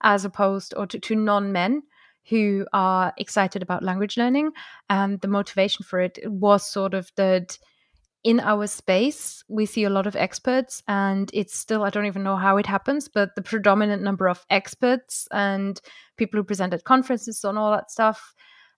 [0.02, 1.82] as opposed or to, to non-men
[2.28, 4.50] who are excited about language learning.
[4.90, 7.58] And the motivation for it was sort of that
[8.24, 12.24] in our space, we see a lot of experts, and it's still, I don't even
[12.24, 15.80] know how it happens, but the predominant number of experts and
[16.16, 18.34] people who present at conferences and all that stuff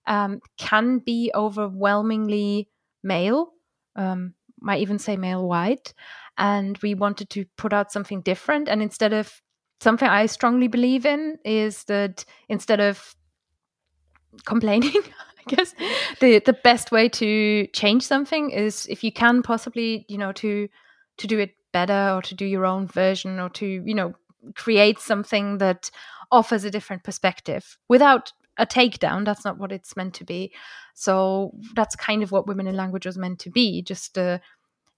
[0.07, 2.69] um, can be overwhelmingly
[3.03, 3.51] male,
[3.95, 5.93] um, might even say male white.
[6.37, 8.69] And we wanted to put out something different.
[8.69, 9.41] And instead of
[9.81, 13.15] something I strongly believe in, is that instead of
[14.45, 15.73] complaining, I guess
[16.19, 20.67] the the best way to change something is if you can possibly, you know, to
[21.17, 24.13] to do it better or to do your own version or to, you know,
[24.55, 25.91] create something that
[26.31, 29.25] offers a different perspective without a takedown.
[29.25, 30.53] That's not what it's meant to be.
[30.93, 33.81] So that's kind of what Women in Language was meant to be.
[33.81, 34.39] Just uh,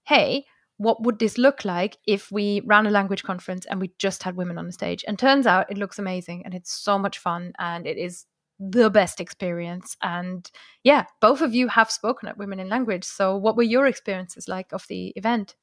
[0.04, 0.44] hey,
[0.76, 4.36] what would this look like if we ran a language conference and we just had
[4.36, 5.04] women on the stage?
[5.06, 8.26] And turns out it looks amazing and it's so much fun and it is
[8.58, 9.96] the best experience.
[10.02, 10.50] And
[10.82, 13.04] yeah, both of you have spoken at Women in Language.
[13.04, 15.54] So what were your experiences like of the event?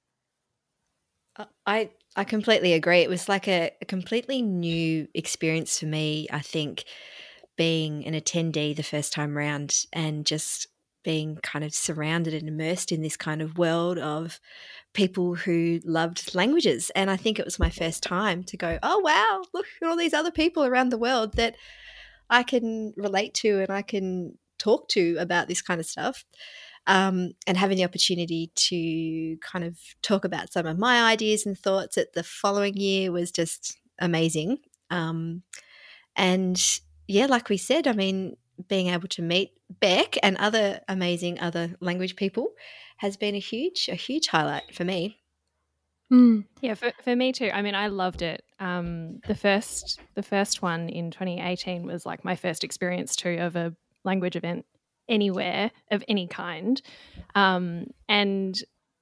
[1.66, 3.00] I I completely agree.
[3.00, 6.28] It was like a, a completely new experience for me.
[6.32, 6.84] I think
[7.60, 10.66] being an attendee the first time round and just
[11.04, 14.40] being kind of surrounded and immersed in this kind of world of
[14.94, 16.90] people who loved languages.
[16.96, 19.98] And I think it was my first time to go, oh, wow, look at all
[19.98, 21.58] these other people around the world that
[22.30, 26.24] I can relate to and I can talk to about this kind of stuff.
[26.88, 31.60] Um, and having the opportunity to kind of talk about some of my ideas and
[31.60, 34.60] thoughts at the following year was just amazing.
[34.90, 35.44] Um,
[36.16, 36.58] and
[37.10, 41.76] yeah, like we said, I mean, being able to meet Beck and other amazing other
[41.80, 42.50] language people
[42.98, 45.18] has been a huge, a huge highlight for me.
[46.14, 46.46] Mm.
[46.62, 47.50] Yeah, for, for me too.
[47.52, 48.44] I mean, I loved it.
[48.60, 53.56] Um, the first the first one in 2018 was like my first experience too of
[53.56, 54.66] a language event
[55.08, 56.80] anywhere of any kind,
[57.34, 58.56] um, and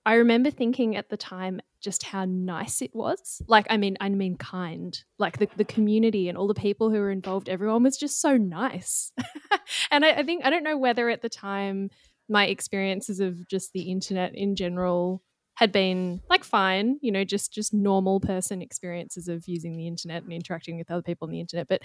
[0.05, 3.41] I remember thinking at the time just how nice it was.
[3.47, 4.97] Like, I mean, I mean, kind.
[5.19, 8.37] Like the, the community and all the people who were involved, everyone was just so
[8.37, 9.11] nice.
[9.91, 11.89] and I, I think, I don't know whether at the time
[12.29, 15.21] my experiences of just the internet in general
[15.55, 20.21] had been like fine, you know, just just normal person experiences of using the internet
[20.21, 21.81] and interacting with other people on the internet, but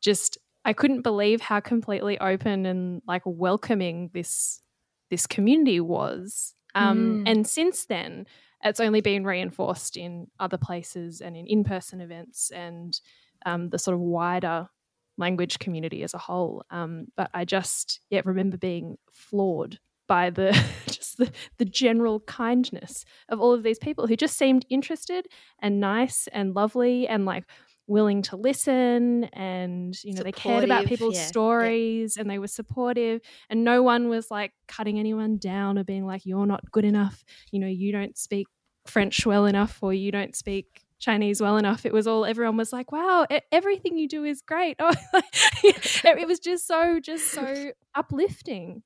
[0.00, 4.62] just I couldn't believe how completely open and like welcoming this
[5.10, 6.54] this community was.
[6.74, 7.30] Um, mm.
[7.30, 8.26] And since then,
[8.64, 13.00] it's only been reinforced in other places and in in-person events and
[13.46, 14.68] um, the sort of wider
[15.16, 16.64] language community as a whole.
[16.70, 20.50] Um, but I just yeah remember being floored by the
[20.86, 25.26] just the, the general kindness of all of these people who just seemed interested
[25.60, 27.44] and nice and lovely and like
[27.86, 32.22] willing to listen and you know supportive, they cared about people's yeah, stories yeah.
[32.22, 33.20] and they were supportive
[33.50, 37.24] and no one was like cutting anyone down or being like you're not good enough
[37.52, 38.46] you know you don't speak
[38.86, 41.84] french well enough or you don't speak Chinese well enough.
[41.84, 44.92] It was all everyone was like, "Wow, everything you do is great." Oh,
[45.62, 48.82] it was just so, just so uplifting.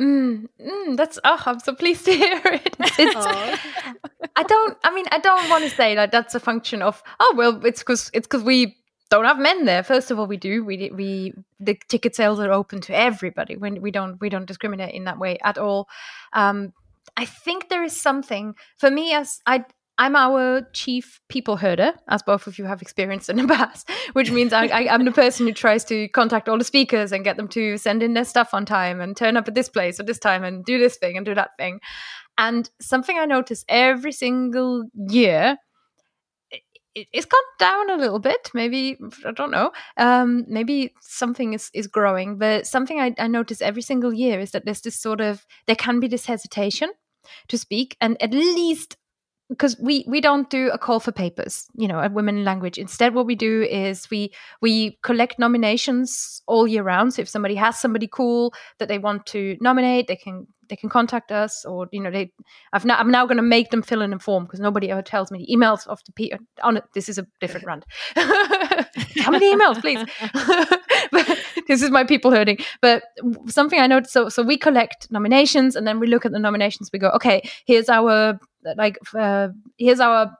[0.00, 2.76] Mm, mm, that's oh, I'm so pleased to hear it.
[4.36, 4.78] I don't.
[4.82, 7.80] I mean, I don't want to say that that's a function of oh well, it's
[7.80, 8.76] because it's because we
[9.10, 9.82] don't have men there.
[9.82, 10.64] First of all, we do.
[10.64, 13.56] We we the ticket sales are open to everybody.
[13.56, 15.88] When we don't we don't discriminate in that way at all.
[16.32, 16.72] Um,
[17.16, 19.64] I think there is something for me as I
[19.98, 24.30] I'm our chief people herder, as both of you have experienced in the past, which
[24.30, 27.36] means I, I, am the person who tries to contact all the speakers and get
[27.36, 30.06] them to send in their stuff on time and turn up at this place at
[30.06, 31.80] this time and do this thing and do that thing.
[32.38, 35.58] And something I notice every single year
[36.94, 38.50] it, it's gone down a little bit.
[38.54, 39.72] Maybe I don't know.
[39.96, 44.50] Um, maybe something is is growing, but something I, I notice every single year is
[44.52, 46.90] that there's this sort of there can be this hesitation
[47.48, 48.96] to speak, and at least
[49.48, 52.78] because we we don't do a call for papers you know at women in language.
[52.78, 57.14] Instead what we do is we we collect nominations all year round.
[57.14, 60.88] So if somebody has somebody cool that they want to nominate they can they can
[60.88, 62.32] contact us or you know they
[62.72, 65.02] i've now i'm now going to make them fill in a form because nobody ever
[65.02, 66.84] tells me the emails of the people on it.
[66.94, 67.84] This is a different rant.
[68.16, 70.02] How many emails please.
[71.68, 72.58] This is my people hurting.
[72.80, 73.04] But
[73.46, 76.90] something i noticed so so we collect nominations and then we look at the nominations.
[76.92, 78.38] We go okay here's our
[78.76, 79.48] like uh,
[79.78, 80.32] here's our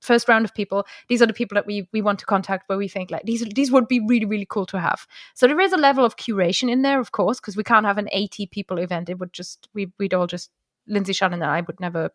[0.00, 0.86] first round of people.
[1.08, 3.44] These are the people that we we want to contact where we think like these
[3.54, 5.06] these would be really really cool to have.
[5.34, 7.98] So there is a level of curation in there of course because we can't have
[7.98, 9.08] an 80 people event.
[9.08, 10.50] It would just we we'd all just
[10.86, 12.10] lindsay shannon and i would never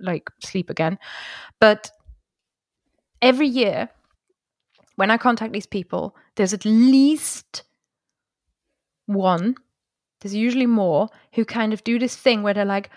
[0.00, 0.98] like sleep again.
[1.60, 1.90] But
[3.20, 3.88] every year
[4.96, 7.64] when i contact these people there's at least
[9.06, 9.56] one
[10.20, 12.90] there's usually more who kind of do this thing where they're like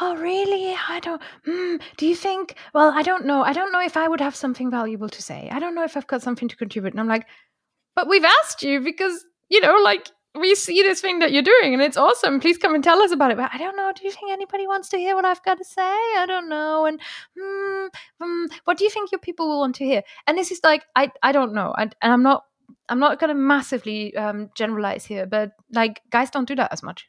[0.00, 0.74] oh really?
[0.88, 3.42] I don't mm, do you think well i don't know.
[3.42, 5.48] I don't know if i would have something valuable to say.
[5.50, 6.92] I don't know if i've got something to contribute.
[6.92, 7.26] And i'm like
[7.96, 11.74] but we've asked you because you know like we see this thing that you're doing
[11.74, 12.38] and it's awesome.
[12.38, 13.36] Please come and tell us about it.
[13.36, 13.92] But i don't know.
[13.94, 15.82] Do you think anybody wants to hear what i've got to say?
[15.82, 16.86] I don't know.
[16.86, 17.00] And
[17.38, 17.88] mm,
[18.22, 20.02] mm, what do you think your people will want to hear?
[20.26, 21.74] And this is like i i don't know.
[21.76, 22.44] I, and i'm not
[22.88, 26.82] i'm not going to massively um, generalize here but like guys don't do that as
[26.82, 27.08] much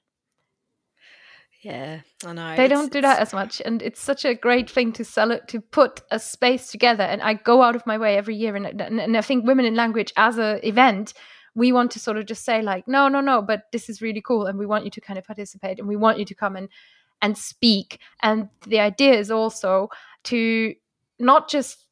[1.61, 2.55] yeah, I know.
[2.55, 5.47] They don't do that as much, and it's such a great thing to sell it
[5.49, 7.03] to put a space together.
[7.03, 9.65] And I go out of my way every year, and and, and I think Women
[9.65, 11.13] in Language as a event,
[11.53, 14.21] we want to sort of just say like, no, no, no, but this is really
[14.21, 16.55] cool, and we want you to kind of participate, and we want you to come
[16.55, 16.67] and
[17.21, 17.99] and speak.
[18.23, 19.89] And the idea is also
[20.23, 20.73] to
[21.19, 21.85] not just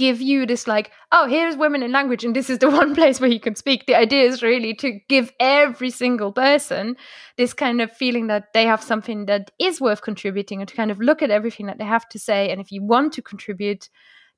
[0.00, 3.20] give you this like oh here's women in language and this is the one place
[3.20, 6.96] where you can speak the idea is really to give every single person
[7.36, 10.90] this kind of feeling that they have something that is worth contributing and to kind
[10.90, 12.50] of look at everything that they have to say.
[12.50, 13.90] And if you want to contribute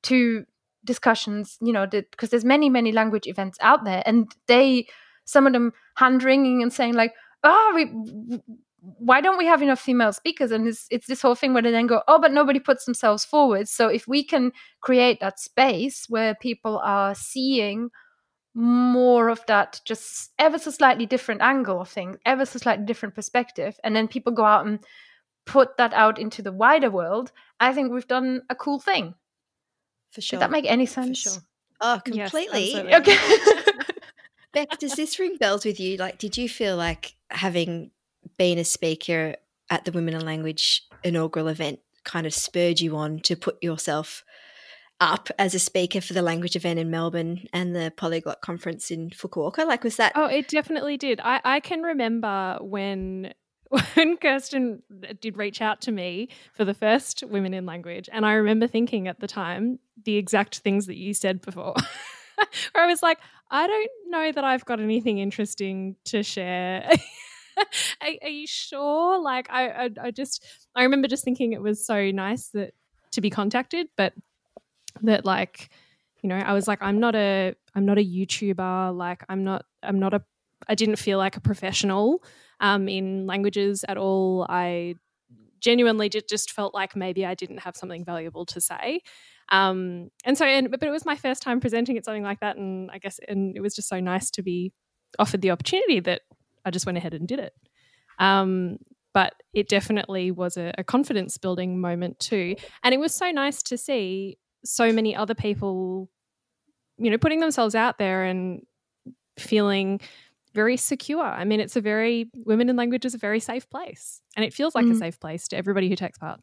[0.04, 0.44] to
[0.84, 4.84] discussions you know because there's many many language events out there and they
[5.24, 7.12] some of them hand wringing and saying like
[7.44, 8.40] oh we
[8.98, 10.50] why don't we have enough female speakers?
[10.50, 13.24] And it's, it's this whole thing where they then go oh but nobody puts themselves
[13.24, 13.68] forward.
[13.68, 17.90] So if we can create that space where people are seeing
[18.54, 23.14] more of that just ever so slightly different angle of things ever so slightly different
[23.14, 24.78] perspective and then people go out and
[25.46, 29.14] put that out into the wider world i think we've done a cool thing.
[30.10, 31.22] For sure did that make any sense?
[31.22, 31.42] for sure.
[31.80, 32.72] Oh completely.
[32.72, 33.16] yes, okay.
[34.52, 35.96] Beck does this ring bells with you?
[35.96, 37.90] Like did you feel like having
[38.38, 39.36] being a speaker
[39.70, 44.24] at the Women in Language inaugural event kind of spurred you on to put yourself
[45.00, 49.10] up as a speaker for the language event in Melbourne and the Polyglot conference in
[49.10, 49.66] Fukuoka?
[49.66, 50.12] Like, was that?
[50.14, 51.20] Oh, it definitely did.
[51.22, 53.34] I, I can remember when
[53.68, 54.80] when Kerstin
[55.20, 59.08] did reach out to me for the first Women in Language, and I remember thinking
[59.08, 61.74] at the time the exact things that you said before.
[62.72, 63.18] Where I was like,
[63.50, 66.90] I don't know that I've got anything interesting to share.
[68.00, 69.20] are, are, you sure?
[69.20, 70.44] Like, I, I, I just,
[70.74, 72.74] I remember just thinking it was so nice that
[73.12, 74.12] to be contacted, but
[75.02, 75.70] that like,
[76.22, 78.96] you know, I was like, I'm not a, I'm not a YouTuber.
[78.96, 80.22] Like, I'm not, I'm not a,
[80.68, 82.22] I didn't feel like a professional
[82.60, 84.46] um, in languages at all.
[84.48, 84.94] I
[85.60, 89.00] genuinely just, felt like maybe I didn't have something valuable to say.
[89.50, 92.56] Um, and so, and, but it was my first time presenting at something like that.
[92.56, 94.72] And I guess, and it was just so nice to be
[95.18, 96.22] offered the opportunity that
[96.64, 97.54] I just went ahead and did it.
[98.18, 98.78] Um,
[99.14, 102.56] but it definitely was a, a confidence building moment too.
[102.82, 106.08] And it was so nice to see so many other people,
[106.98, 108.62] you know, putting themselves out there and
[109.38, 110.00] feeling
[110.54, 111.24] very secure.
[111.24, 114.20] I mean, it's a very, women in language is a very safe place.
[114.36, 114.92] And it feels like mm.
[114.92, 116.40] a safe place to everybody who takes part.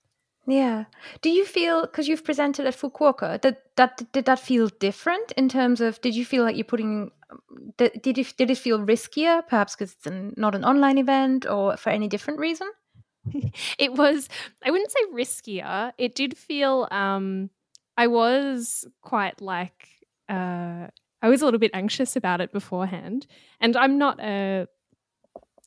[0.47, 0.85] Yeah.
[1.21, 5.47] Do you feel because you've presented at Fukuoka that that did that feel different in
[5.47, 7.11] terms of did you feel like you're putting
[7.79, 11.77] did it, did it feel riskier perhaps because it's an, not an online event or
[11.77, 12.69] for any different reason?
[13.77, 14.29] it was
[14.63, 15.91] I wouldn't say riskier.
[15.97, 17.49] It did feel um
[17.97, 19.87] I was quite like
[20.29, 20.87] uh
[21.21, 23.27] I was a little bit anxious about it beforehand,
[23.59, 24.67] and I'm not a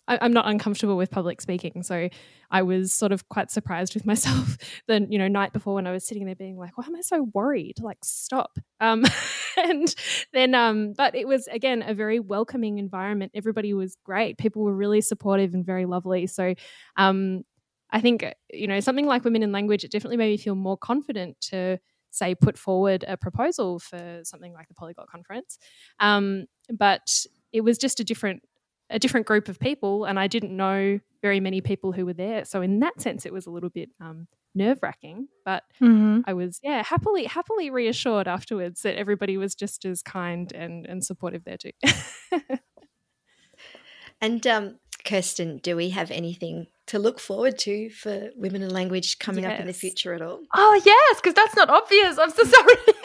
[0.09, 1.83] I, am not uncomfortable with public speaking.
[1.83, 2.09] So
[2.51, 5.93] I was sort of quite surprised with myself the you know night before when I
[5.93, 7.81] was sitting there being like, why am I so worried?
[7.81, 8.59] Like stop.
[8.81, 9.05] Um,
[9.57, 9.95] and
[10.33, 13.33] then um, but it was again a very welcoming environment.
[13.35, 14.39] Everybody was great.
[14.39, 16.27] People were really supportive and very lovely.
[16.27, 16.55] So
[16.97, 17.43] um,
[17.91, 19.85] I think you know something like women in language.
[19.85, 21.79] It definitely made me feel more confident to
[22.11, 25.59] say put forward a proposal for something like the polyglot conference.
[25.99, 28.43] Um, but it was just a different
[28.93, 32.45] a different group of people, and I didn't know very many people who were there.
[32.45, 35.28] So in that sense, it was a little bit um, nerve wracking.
[35.45, 36.20] But mm-hmm.
[36.26, 41.05] I was, yeah, happily happily reassured afterwards that everybody was just as kind and and
[41.05, 41.72] supportive there too.
[44.20, 49.19] and um, Kerstin, do we have anything to look forward to for women in language
[49.19, 49.55] coming yes.
[49.55, 50.41] up in the future at all?
[50.55, 52.19] Oh yes, because that's not obvious.
[52.19, 52.75] I'm so sorry.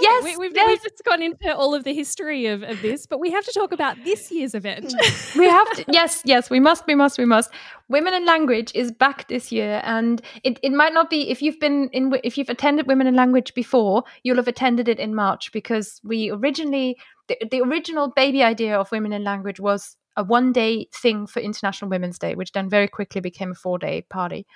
[0.00, 0.68] yes, we, have yes.
[0.68, 3.52] we've just gone into all of the history of, of this, but we have to
[3.52, 4.94] talk about this year's event.
[4.94, 5.36] Mm.
[5.38, 5.84] we have to.
[5.88, 6.86] Yes, yes, we must.
[6.86, 7.18] We must.
[7.18, 7.50] We must.
[7.88, 11.60] Women in Language is back this year, and it, it might not be if you've
[11.60, 15.52] been in if you've attended Women in Language before, you'll have attended it in March
[15.52, 16.96] because we originally
[17.28, 21.40] the, the original baby idea of Women in Language was a one day thing for
[21.40, 24.46] International Women's Day, which then very quickly became a four day party.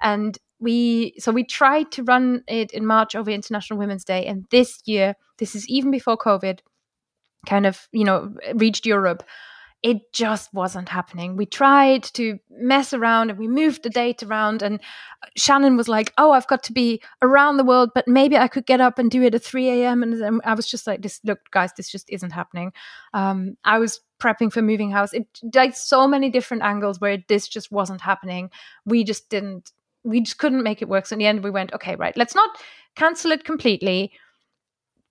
[0.00, 4.26] And we, so we tried to run it in March over International Women's Day.
[4.26, 6.60] And this year, this is even before COVID
[7.46, 9.22] kind of, you know, reached Europe
[9.84, 11.36] it just wasn't happening.
[11.36, 14.62] We tried to mess around and we moved the date around.
[14.62, 14.80] And
[15.36, 18.64] Shannon was like, Oh, I've got to be around the world, but maybe I could
[18.64, 20.02] get up and do it at 3 a.m.
[20.02, 22.72] And I was just like, This, look, guys, this just isn't happening.
[23.12, 25.12] Um, I was prepping for moving house.
[25.12, 28.50] It like so many different angles where this just wasn't happening.
[28.86, 29.70] We just didn't,
[30.02, 31.04] we just couldn't make it work.
[31.04, 32.56] So in the end, we went, Okay, right, let's not
[32.96, 34.12] cancel it completely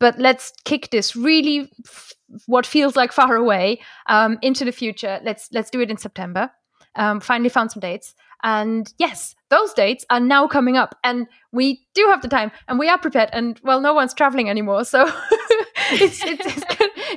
[0.04, 2.12] but let's kick this really f-
[2.46, 5.22] what feels like far away um, into the future.
[5.24, 6.52] Let's let's do it in September.
[6.96, 11.88] Um, finally found some dates, and yes, those dates are now coming up, and we
[11.96, 13.30] do have the time, and we are prepared.
[13.32, 15.06] And well, no one's traveling anymore, so
[16.02, 16.66] it's, it's, it's,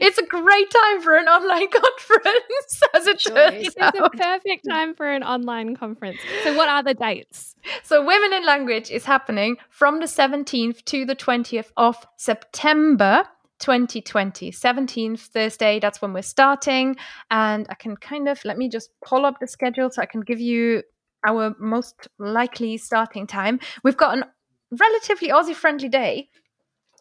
[0.01, 3.95] it's, a great time for an online conference, as it turns out.
[3.95, 6.19] It's a perfect time for an online conference.
[6.45, 7.55] So, what are the dates?
[7.83, 13.25] So, Women in Language is happening from the 17th to the 20th of September.
[13.59, 16.95] 2020 17th thursday that's when we're starting
[17.31, 20.21] and i can kind of let me just pull up the schedule so i can
[20.21, 20.83] give you
[21.27, 24.25] our most likely starting time we've got an
[24.73, 26.29] relatively aussie friendly day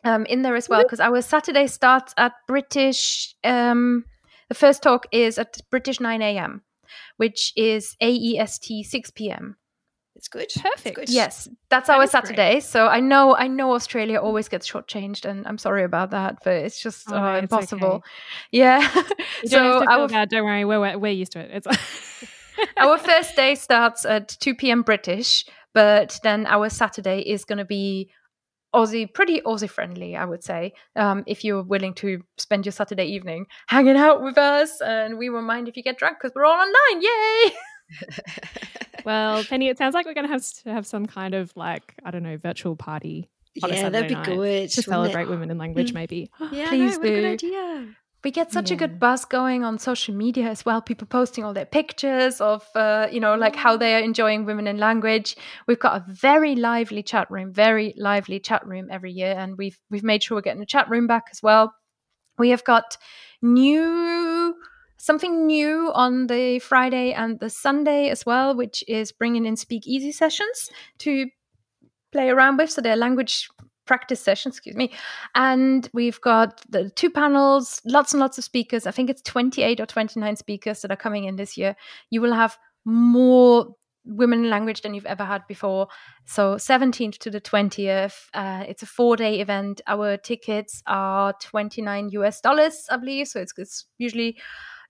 [0.06, 3.36] um, in there as well because our Saturday starts at British.
[3.43, 4.06] Um,
[4.47, 6.62] the first talk is at British 9 a.m.,
[7.18, 9.58] which is AEST 6 p.m.
[10.16, 10.47] It's good.
[10.56, 10.95] Perfect.
[10.95, 11.10] good.
[11.10, 12.53] Yes, that's that our Saturday.
[12.53, 12.64] Great.
[12.64, 16.53] So I know I know Australia always gets shortchanged, and I'm sorry about that, but
[16.53, 17.88] it's just oh, uh, impossible.
[17.88, 18.10] Okay.
[18.51, 19.03] Yeah.
[19.43, 20.30] You so don't our, bad.
[20.30, 21.51] Don't worry, we're we're used to it.
[21.53, 21.68] It's
[22.78, 24.82] our first day starts at 2 p.m.
[24.82, 28.10] British, but then our Saturday is going to be
[28.76, 30.73] Aussie, pretty Aussie friendly, I would say.
[30.95, 35.30] Um, if you're willing to spend your Saturday evening hanging out with us, and we
[35.30, 37.01] won't mind if you get drunk because we're all online.
[37.01, 37.55] Yay!
[39.05, 41.95] well, Penny, it sounds like we're going to have to have some kind of like
[42.03, 43.30] I don't know virtual party.
[43.53, 45.95] yeah, that'd be good to celebrate women in language, mm.
[45.95, 46.30] maybe.
[46.51, 47.15] Yeah, please no, do.
[47.15, 47.95] good idea
[48.26, 48.76] we get such yeah.
[48.76, 52.67] a good buzz going on social media as well people posting all their pictures of
[52.73, 55.38] uh, you know like how they are enjoying women in language.
[55.67, 59.78] We've got a very lively chat room very lively chat room every year and we've
[59.91, 61.76] we've made sure we're getting a chat room back as well.
[62.39, 62.97] We have got
[63.43, 64.55] new
[64.97, 69.86] something new on the friday and the sunday as well which is bringing in speak
[69.86, 71.28] easy sessions to
[72.11, 73.47] play around with so they're language
[73.86, 74.91] practice session, excuse me.
[75.33, 78.88] And we've got the two panels, lots and lots of speakers.
[78.88, 81.75] I think it's 28 or 29 speakers that are coming in this year.
[82.09, 83.75] You will have more
[84.05, 85.88] women in language than you've ever had before.
[86.25, 88.27] So 17th to the 20th.
[88.33, 89.81] Uh, it's a four day event.
[89.88, 93.27] Our tickets are 29 US dollars, I believe.
[93.27, 94.38] So it's, it's usually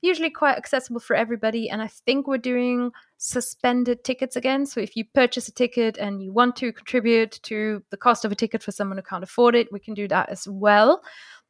[0.05, 1.69] usually quite accessible for everybody.
[1.69, 4.65] And I think we're doing suspended tickets again.
[4.65, 8.31] So if you purchase a ticket and you want to contribute to the cost of
[8.31, 11.01] a ticket for someone who can't afford it, we can do that as well.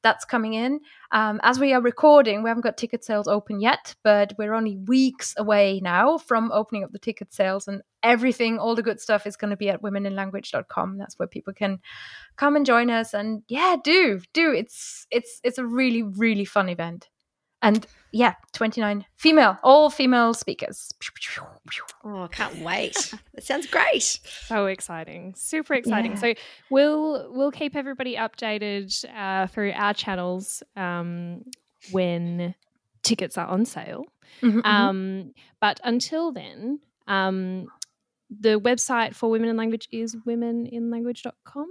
[0.04, 0.82] That's coming in.
[1.12, 4.78] Um, as we are recording, we haven't got ticket sales open yet, but we're only
[4.78, 9.26] weeks away now from opening up the ticket sales, and everything, all the good stuff,
[9.26, 11.00] is going to be at womeninlanguage.com.
[11.00, 11.80] That's where people can
[12.36, 13.16] come and join us.
[13.16, 14.54] And yeah, do do.
[14.54, 17.10] It's it's it's a really really fun event.
[17.62, 20.94] And yeah, 29 female, all female speakers.
[22.04, 23.14] Oh, can't wait.
[23.34, 24.04] that sounds great.
[24.04, 25.34] So exciting.
[25.36, 26.12] Super exciting.
[26.14, 26.20] Yeah.
[26.20, 26.34] So
[26.70, 31.44] we'll we'll keep everybody updated uh, through our channels um,
[31.92, 32.56] when
[33.04, 34.06] tickets are on sale.
[34.42, 34.66] Mhm, mhm.
[34.66, 37.68] Um, but until then, um,
[38.30, 41.68] the website for Women in Language is womeninlanguage.com.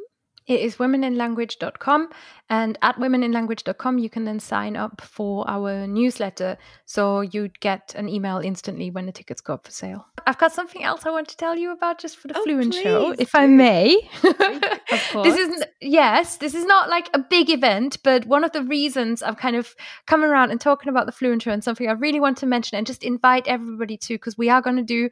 [0.47, 2.11] It is womeninlanguage.com.
[2.51, 6.59] And at womeninlanguage.com, you can then sign up for our newsletter.
[6.85, 10.07] So you'd get an email instantly when the tickets go up for sale.
[10.27, 12.75] I've got something else I want to tell you about just for the Oh, Fluent
[12.75, 13.97] Show, please if I may.
[14.23, 15.25] Of course.
[15.35, 19.23] This isn't, yes, this is not like a big event, but one of the reasons
[19.23, 19.75] I'm kind of
[20.07, 22.77] coming around and talking about the Fluent Show and something I really want to mention
[22.77, 25.09] and just invite everybody to, because we are going to do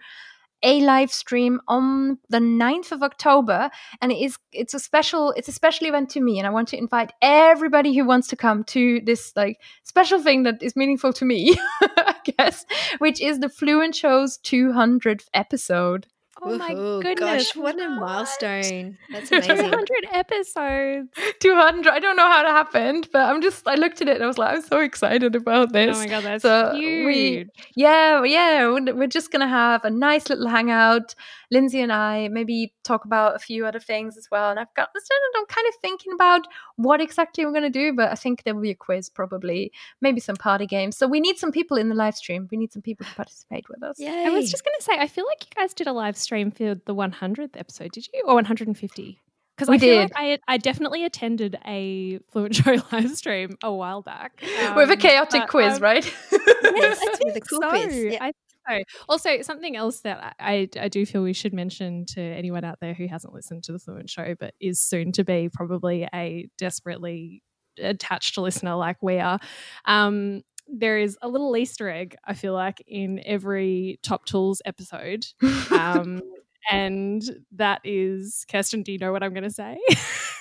[0.63, 5.49] a live stream on the 9th of October and it is it's a special it's
[5.49, 8.65] a special event to me and I want to invite everybody who wants to come
[8.65, 12.65] to this like special thing that is meaningful to me I guess
[12.99, 16.07] which is the Fluent Show's 200th episode
[16.41, 16.73] oh my
[17.03, 17.53] goodness.
[17.53, 18.97] Gosh, what a milestone.
[19.11, 19.57] That's amazing.
[19.57, 21.09] 200 episodes.
[21.41, 24.25] 200 I don't know how it happened but I'm just I looked at it and
[24.25, 27.07] I was like I'm so excited about oh this Oh my god, that's So huge.
[27.07, 31.15] we- Yeah, yeah, we're we're just gonna have a nice little hangout.
[31.53, 34.51] Lindsay and I maybe talk about a few other things as well.
[34.51, 36.47] And I've got, this, and I'm kind of thinking about
[36.77, 40.19] what exactly we're gonna do, but I think there will be a quiz probably, maybe
[40.19, 40.97] some party games.
[40.97, 42.49] So we need some people in the live stream.
[42.51, 44.01] We need some people to participate with us.
[44.01, 44.25] Yay.
[44.27, 46.51] I was just going to say, I feel like you guys did a live stream
[46.51, 48.23] for the 100th episode, did you?
[48.27, 49.21] Or 150?
[49.55, 50.01] Because We I feel did.
[50.01, 54.41] like I, I definitely attended a Fluent Show live stream a while back.
[54.75, 56.05] with a Um, chaotic but, quiz, um, right?
[56.75, 57.69] Yes, I With think a cool so.
[57.69, 58.19] quiz, yeah.
[58.23, 58.37] I think
[58.69, 58.79] so.
[59.09, 62.95] Also, something else that I, I do feel we should mention to anyone out there
[62.95, 67.43] who hasn't listened to the Fluent Show, but is soon to be probably a desperately
[67.79, 69.39] attached listener like we are.
[69.85, 75.27] Um, there is a little Easter egg, I feel like, in every Top Tools episode.
[75.71, 76.23] Um,
[76.71, 77.23] and
[77.57, 79.79] that is, Kerstin, do you know what I'm going to say?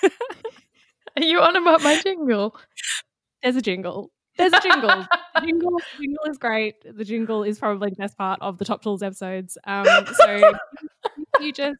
[1.16, 2.56] Are you on about my jingle?
[3.42, 4.10] There's a jingle.
[4.38, 4.88] There's a jingle.
[5.34, 5.70] the jingle.
[5.78, 6.74] The jingle is great.
[6.96, 9.58] The jingle is probably the best part of the Top Tools episodes.
[9.66, 10.52] Um, so
[11.40, 11.76] you just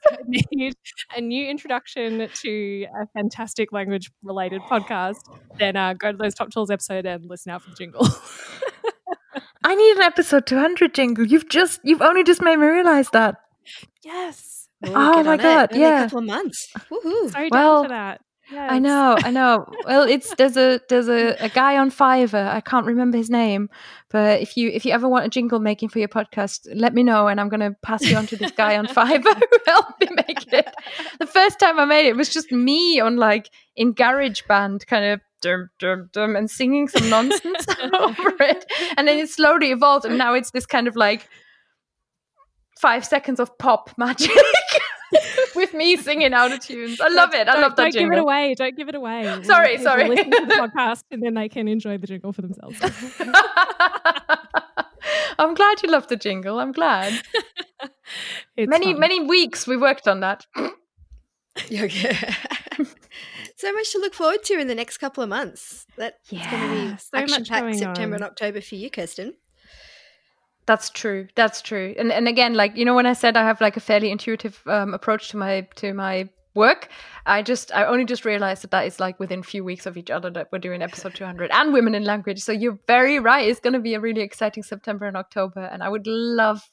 [0.51, 0.75] need
[1.17, 5.17] a new introduction to a fantastic language related podcast,
[5.59, 8.07] then uh, go to those Top Tools episode and listen out for the jingle.
[9.65, 11.25] I need an episode 200 jingle.
[11.25, 13.37] You've just, you've only just made me realize that.
[14.05, 14.69] yes.
[14.87, 15.43] Ooh, Oh my on it.
[15.43, 16.01] God, Only yeah.
[16.01, 16.69] a couple of months.
[16.91, 17.31] Woohoo.
[17.31, 18.21] Sorry, Well, for that.
[18.59, 19.67] I know, I know.
[19.87, 22.49] Well, it's there's a there's a, a guy on Fiverr.
[22.49, 23.71] I can't remember his name,
[24.11, 27.03] but if you if you ever want a jingle making for your podcast, let me
[27.03, 30.09] know, and I'm gonna pass you on to this guy on Fiverr who helped me
[30.29, 30.75] make it.
[31.19, 34.87] The first time I made it, it was just me on like in Garage Band,
[34.87, 37.67] kind of dum dum dum, and singing some nonsense
[37.99, 38.65] over it,
[38.97, 41.29] and then it slowly evolved, and now it's this kind of like
[42.81, 44.31] five seconds of pop magic.
[45.57, 47.01] With me singing out of tunes.
[47.01, 47.49] I love it.
[47.49, 48.55] I Don't- love that Don't give it away.
[48.55, 49.23] Don't give it away.
[49.45, 50.09] Sorry, people sorry.
[50.09, 52.81] Listen to the podcast and then they can enjoy the jingle for themselves.
[55.39, 56.59] I'm glad you love the jingle.
[56.61, 57.13] I'm glad.
[58.57, 59.01] It's many fun.
[59.01, 60.47] many weeks we worked on that.
[61.69, 62.17] Yeah, okay.
[63.57, 65.87] so much to look forward to in the next couple of months.
[65.97, 68.23] That's going to Yeah, be so much action-packed September on.
[68.23, 69.33] and October for you, Kerstin.
[70.67, 71.29] That's true.
[71.35, 71.95] That's true.
[71.99, 74.63] And and again, like you know, when I said I have like a fairly intuitive
[74.67, 76.89] um, approach to my to my work,
[77.27, 79.97] I just I only just realized that that is like within a few weeks of
[79.97, 82.41] each other that we're doing episode 200 and women in language.
[82.41, 83.49] So you're very right.
[83.49, 86.71] It's going to be a really exciting September and October, and I would love.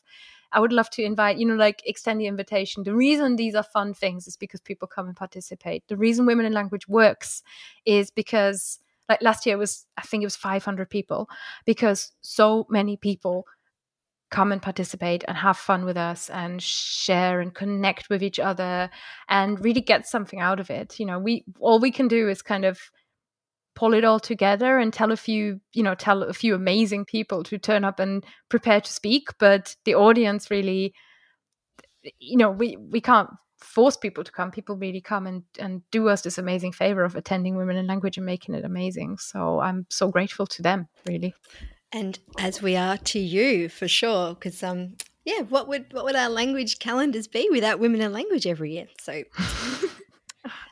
[0.52, 2.84] I would love to invite, you know, like extend the invitation.
[2.84, 5.88] The reason these are fun things is because people come and participate.
[5.88, 7.44] The reason Women in Language works
[7.86, 11.30] is because, like last year, it was I think it was 500 people,
[11.66, 13.46] because so many people
[14.32, 18.90] come and participate and have fun with us and share and connect with each other
[19.28, 21.00] and really get something out of it.
[21.00, 22.80] You know, we all we can do is kind of
[23.76, 27.44] pull it all together and tell a few, you know, tell a few amazing people
[27.44, 30.94] to turn up and prepare to speak, but the audience really
[32.20, 34.52] you know, we we can't force people to come.
[34.52, 38.18] People really come and and do us this amazing favor of attending Women in Language
[38.18, 39.18] and making it amazing.
[39.18, 41.34] So I'm so grateful to them, really.
[41.92, 46.16] And as we are to you, for sure, because um, yeah, what would what would
[46.16, 48.88] our language calendars be without women in language every year?
[49.02, 49.24] So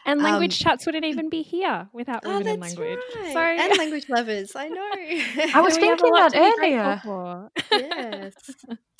[0.05, 2.99] And language Um, chats wouldn't even be here without oh, women in language.
[3.17, 3.33] right.
[3.33, 4.89] So and language lovers, I know.
[5.53, 7.81] I was we have a thinking that to be grateful earlier.
[7.91, 8.33] yes.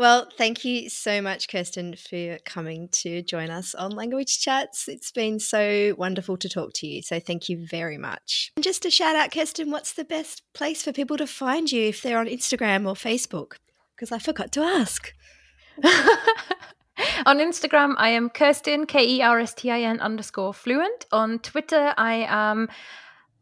[0.00, 4.88] Well, thank you so much, Kerstin, for coming to join us on Language Chats.
[4.88, 7.02] It's been so wonderful to talk to you.
[7.02, 8.50] So thank you very much.
[8.56, 11.88] And just a shout out, Kerstin, what's the best place for people to find you
[11.88, 13.56] if they're on Instagram or Facebook?
[13.94, 15.12] Because I forgot to ask.
[15.84, 21.04] on Instagram, I am Kerstin, K E R S T I N underscore fluent.
[21.12, 22.70] On Twitter, I am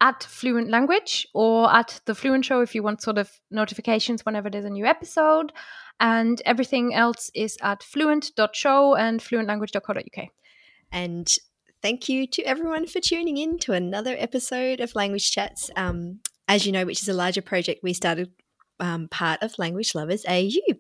[0.01, 4.51] at Fluent Language or at The Fluent Show if you want sort of notifications whenever
[4.51, 5.53] there's a new episode.
[6.01, 10.29] And everything else is at fluent.show and fluentlanguage.co.uk.
[10.93, 11.35] And
[11.83, 15.71] thank you to everyone for tuning in to another episode of Language Chats.
[15.77, 18.31] Um, as you know, which is a larger project we started
[18.81, 20.75] um, part of Language Lovers AU,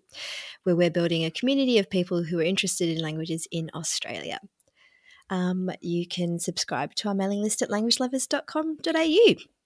[0.62, 4.40] where we're building a community of people who are interested in languages in Australia.
[5.30, 9.57] Um, you can subscribe to our mailing list at languagelovers.com.au.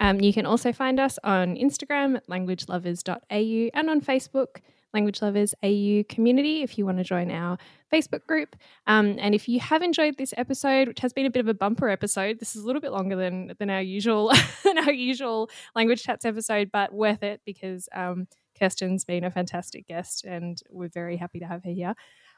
[0.00, 4.60] Um, you can also find us on Instagram at languagelovers.au and on Facebook,
[4.92, 7.58] Language Lovers AU Community, if you want to join our
[7.92, 8.56] Facebook group.
[8.86, 11.54] Um, and if you have enjoyed this episode, which has been a bit of a
[11.54, 14.32] bumper episode, this is a little bit longer than than our usual
[14.64, 18.26] than our usual language chats episode, but worth it because um,
[18.58, 21.94] Kerstin's been a fantastic guest, and we're very happy to have her here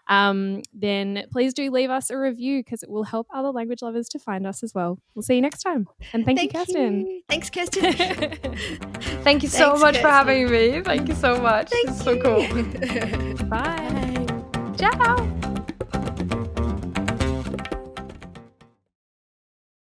[0.09, 4.09] um, then please do leave us a review because it will help other language lovers
[4.11, 4.99] to find us as well.
[5.15, 5.87] We'll see you next time.
[6.13, 7.01] And thank, thank you, Kerstin.
[7.03, 7.23] You.
[7.29, 9.23] Thanks, Kerstin.
[9.23, 10.01] thank you so Thanks, much Kerstin.
[10.03, 10.81] for having me.
[10.83, 11.71] Thank you so much.
[11.71, 12.05] Thank it's you.
[13.37, 13.49] so cool.
[13.49, 14.27] Bye.
[14.77, 15.41] Ciao.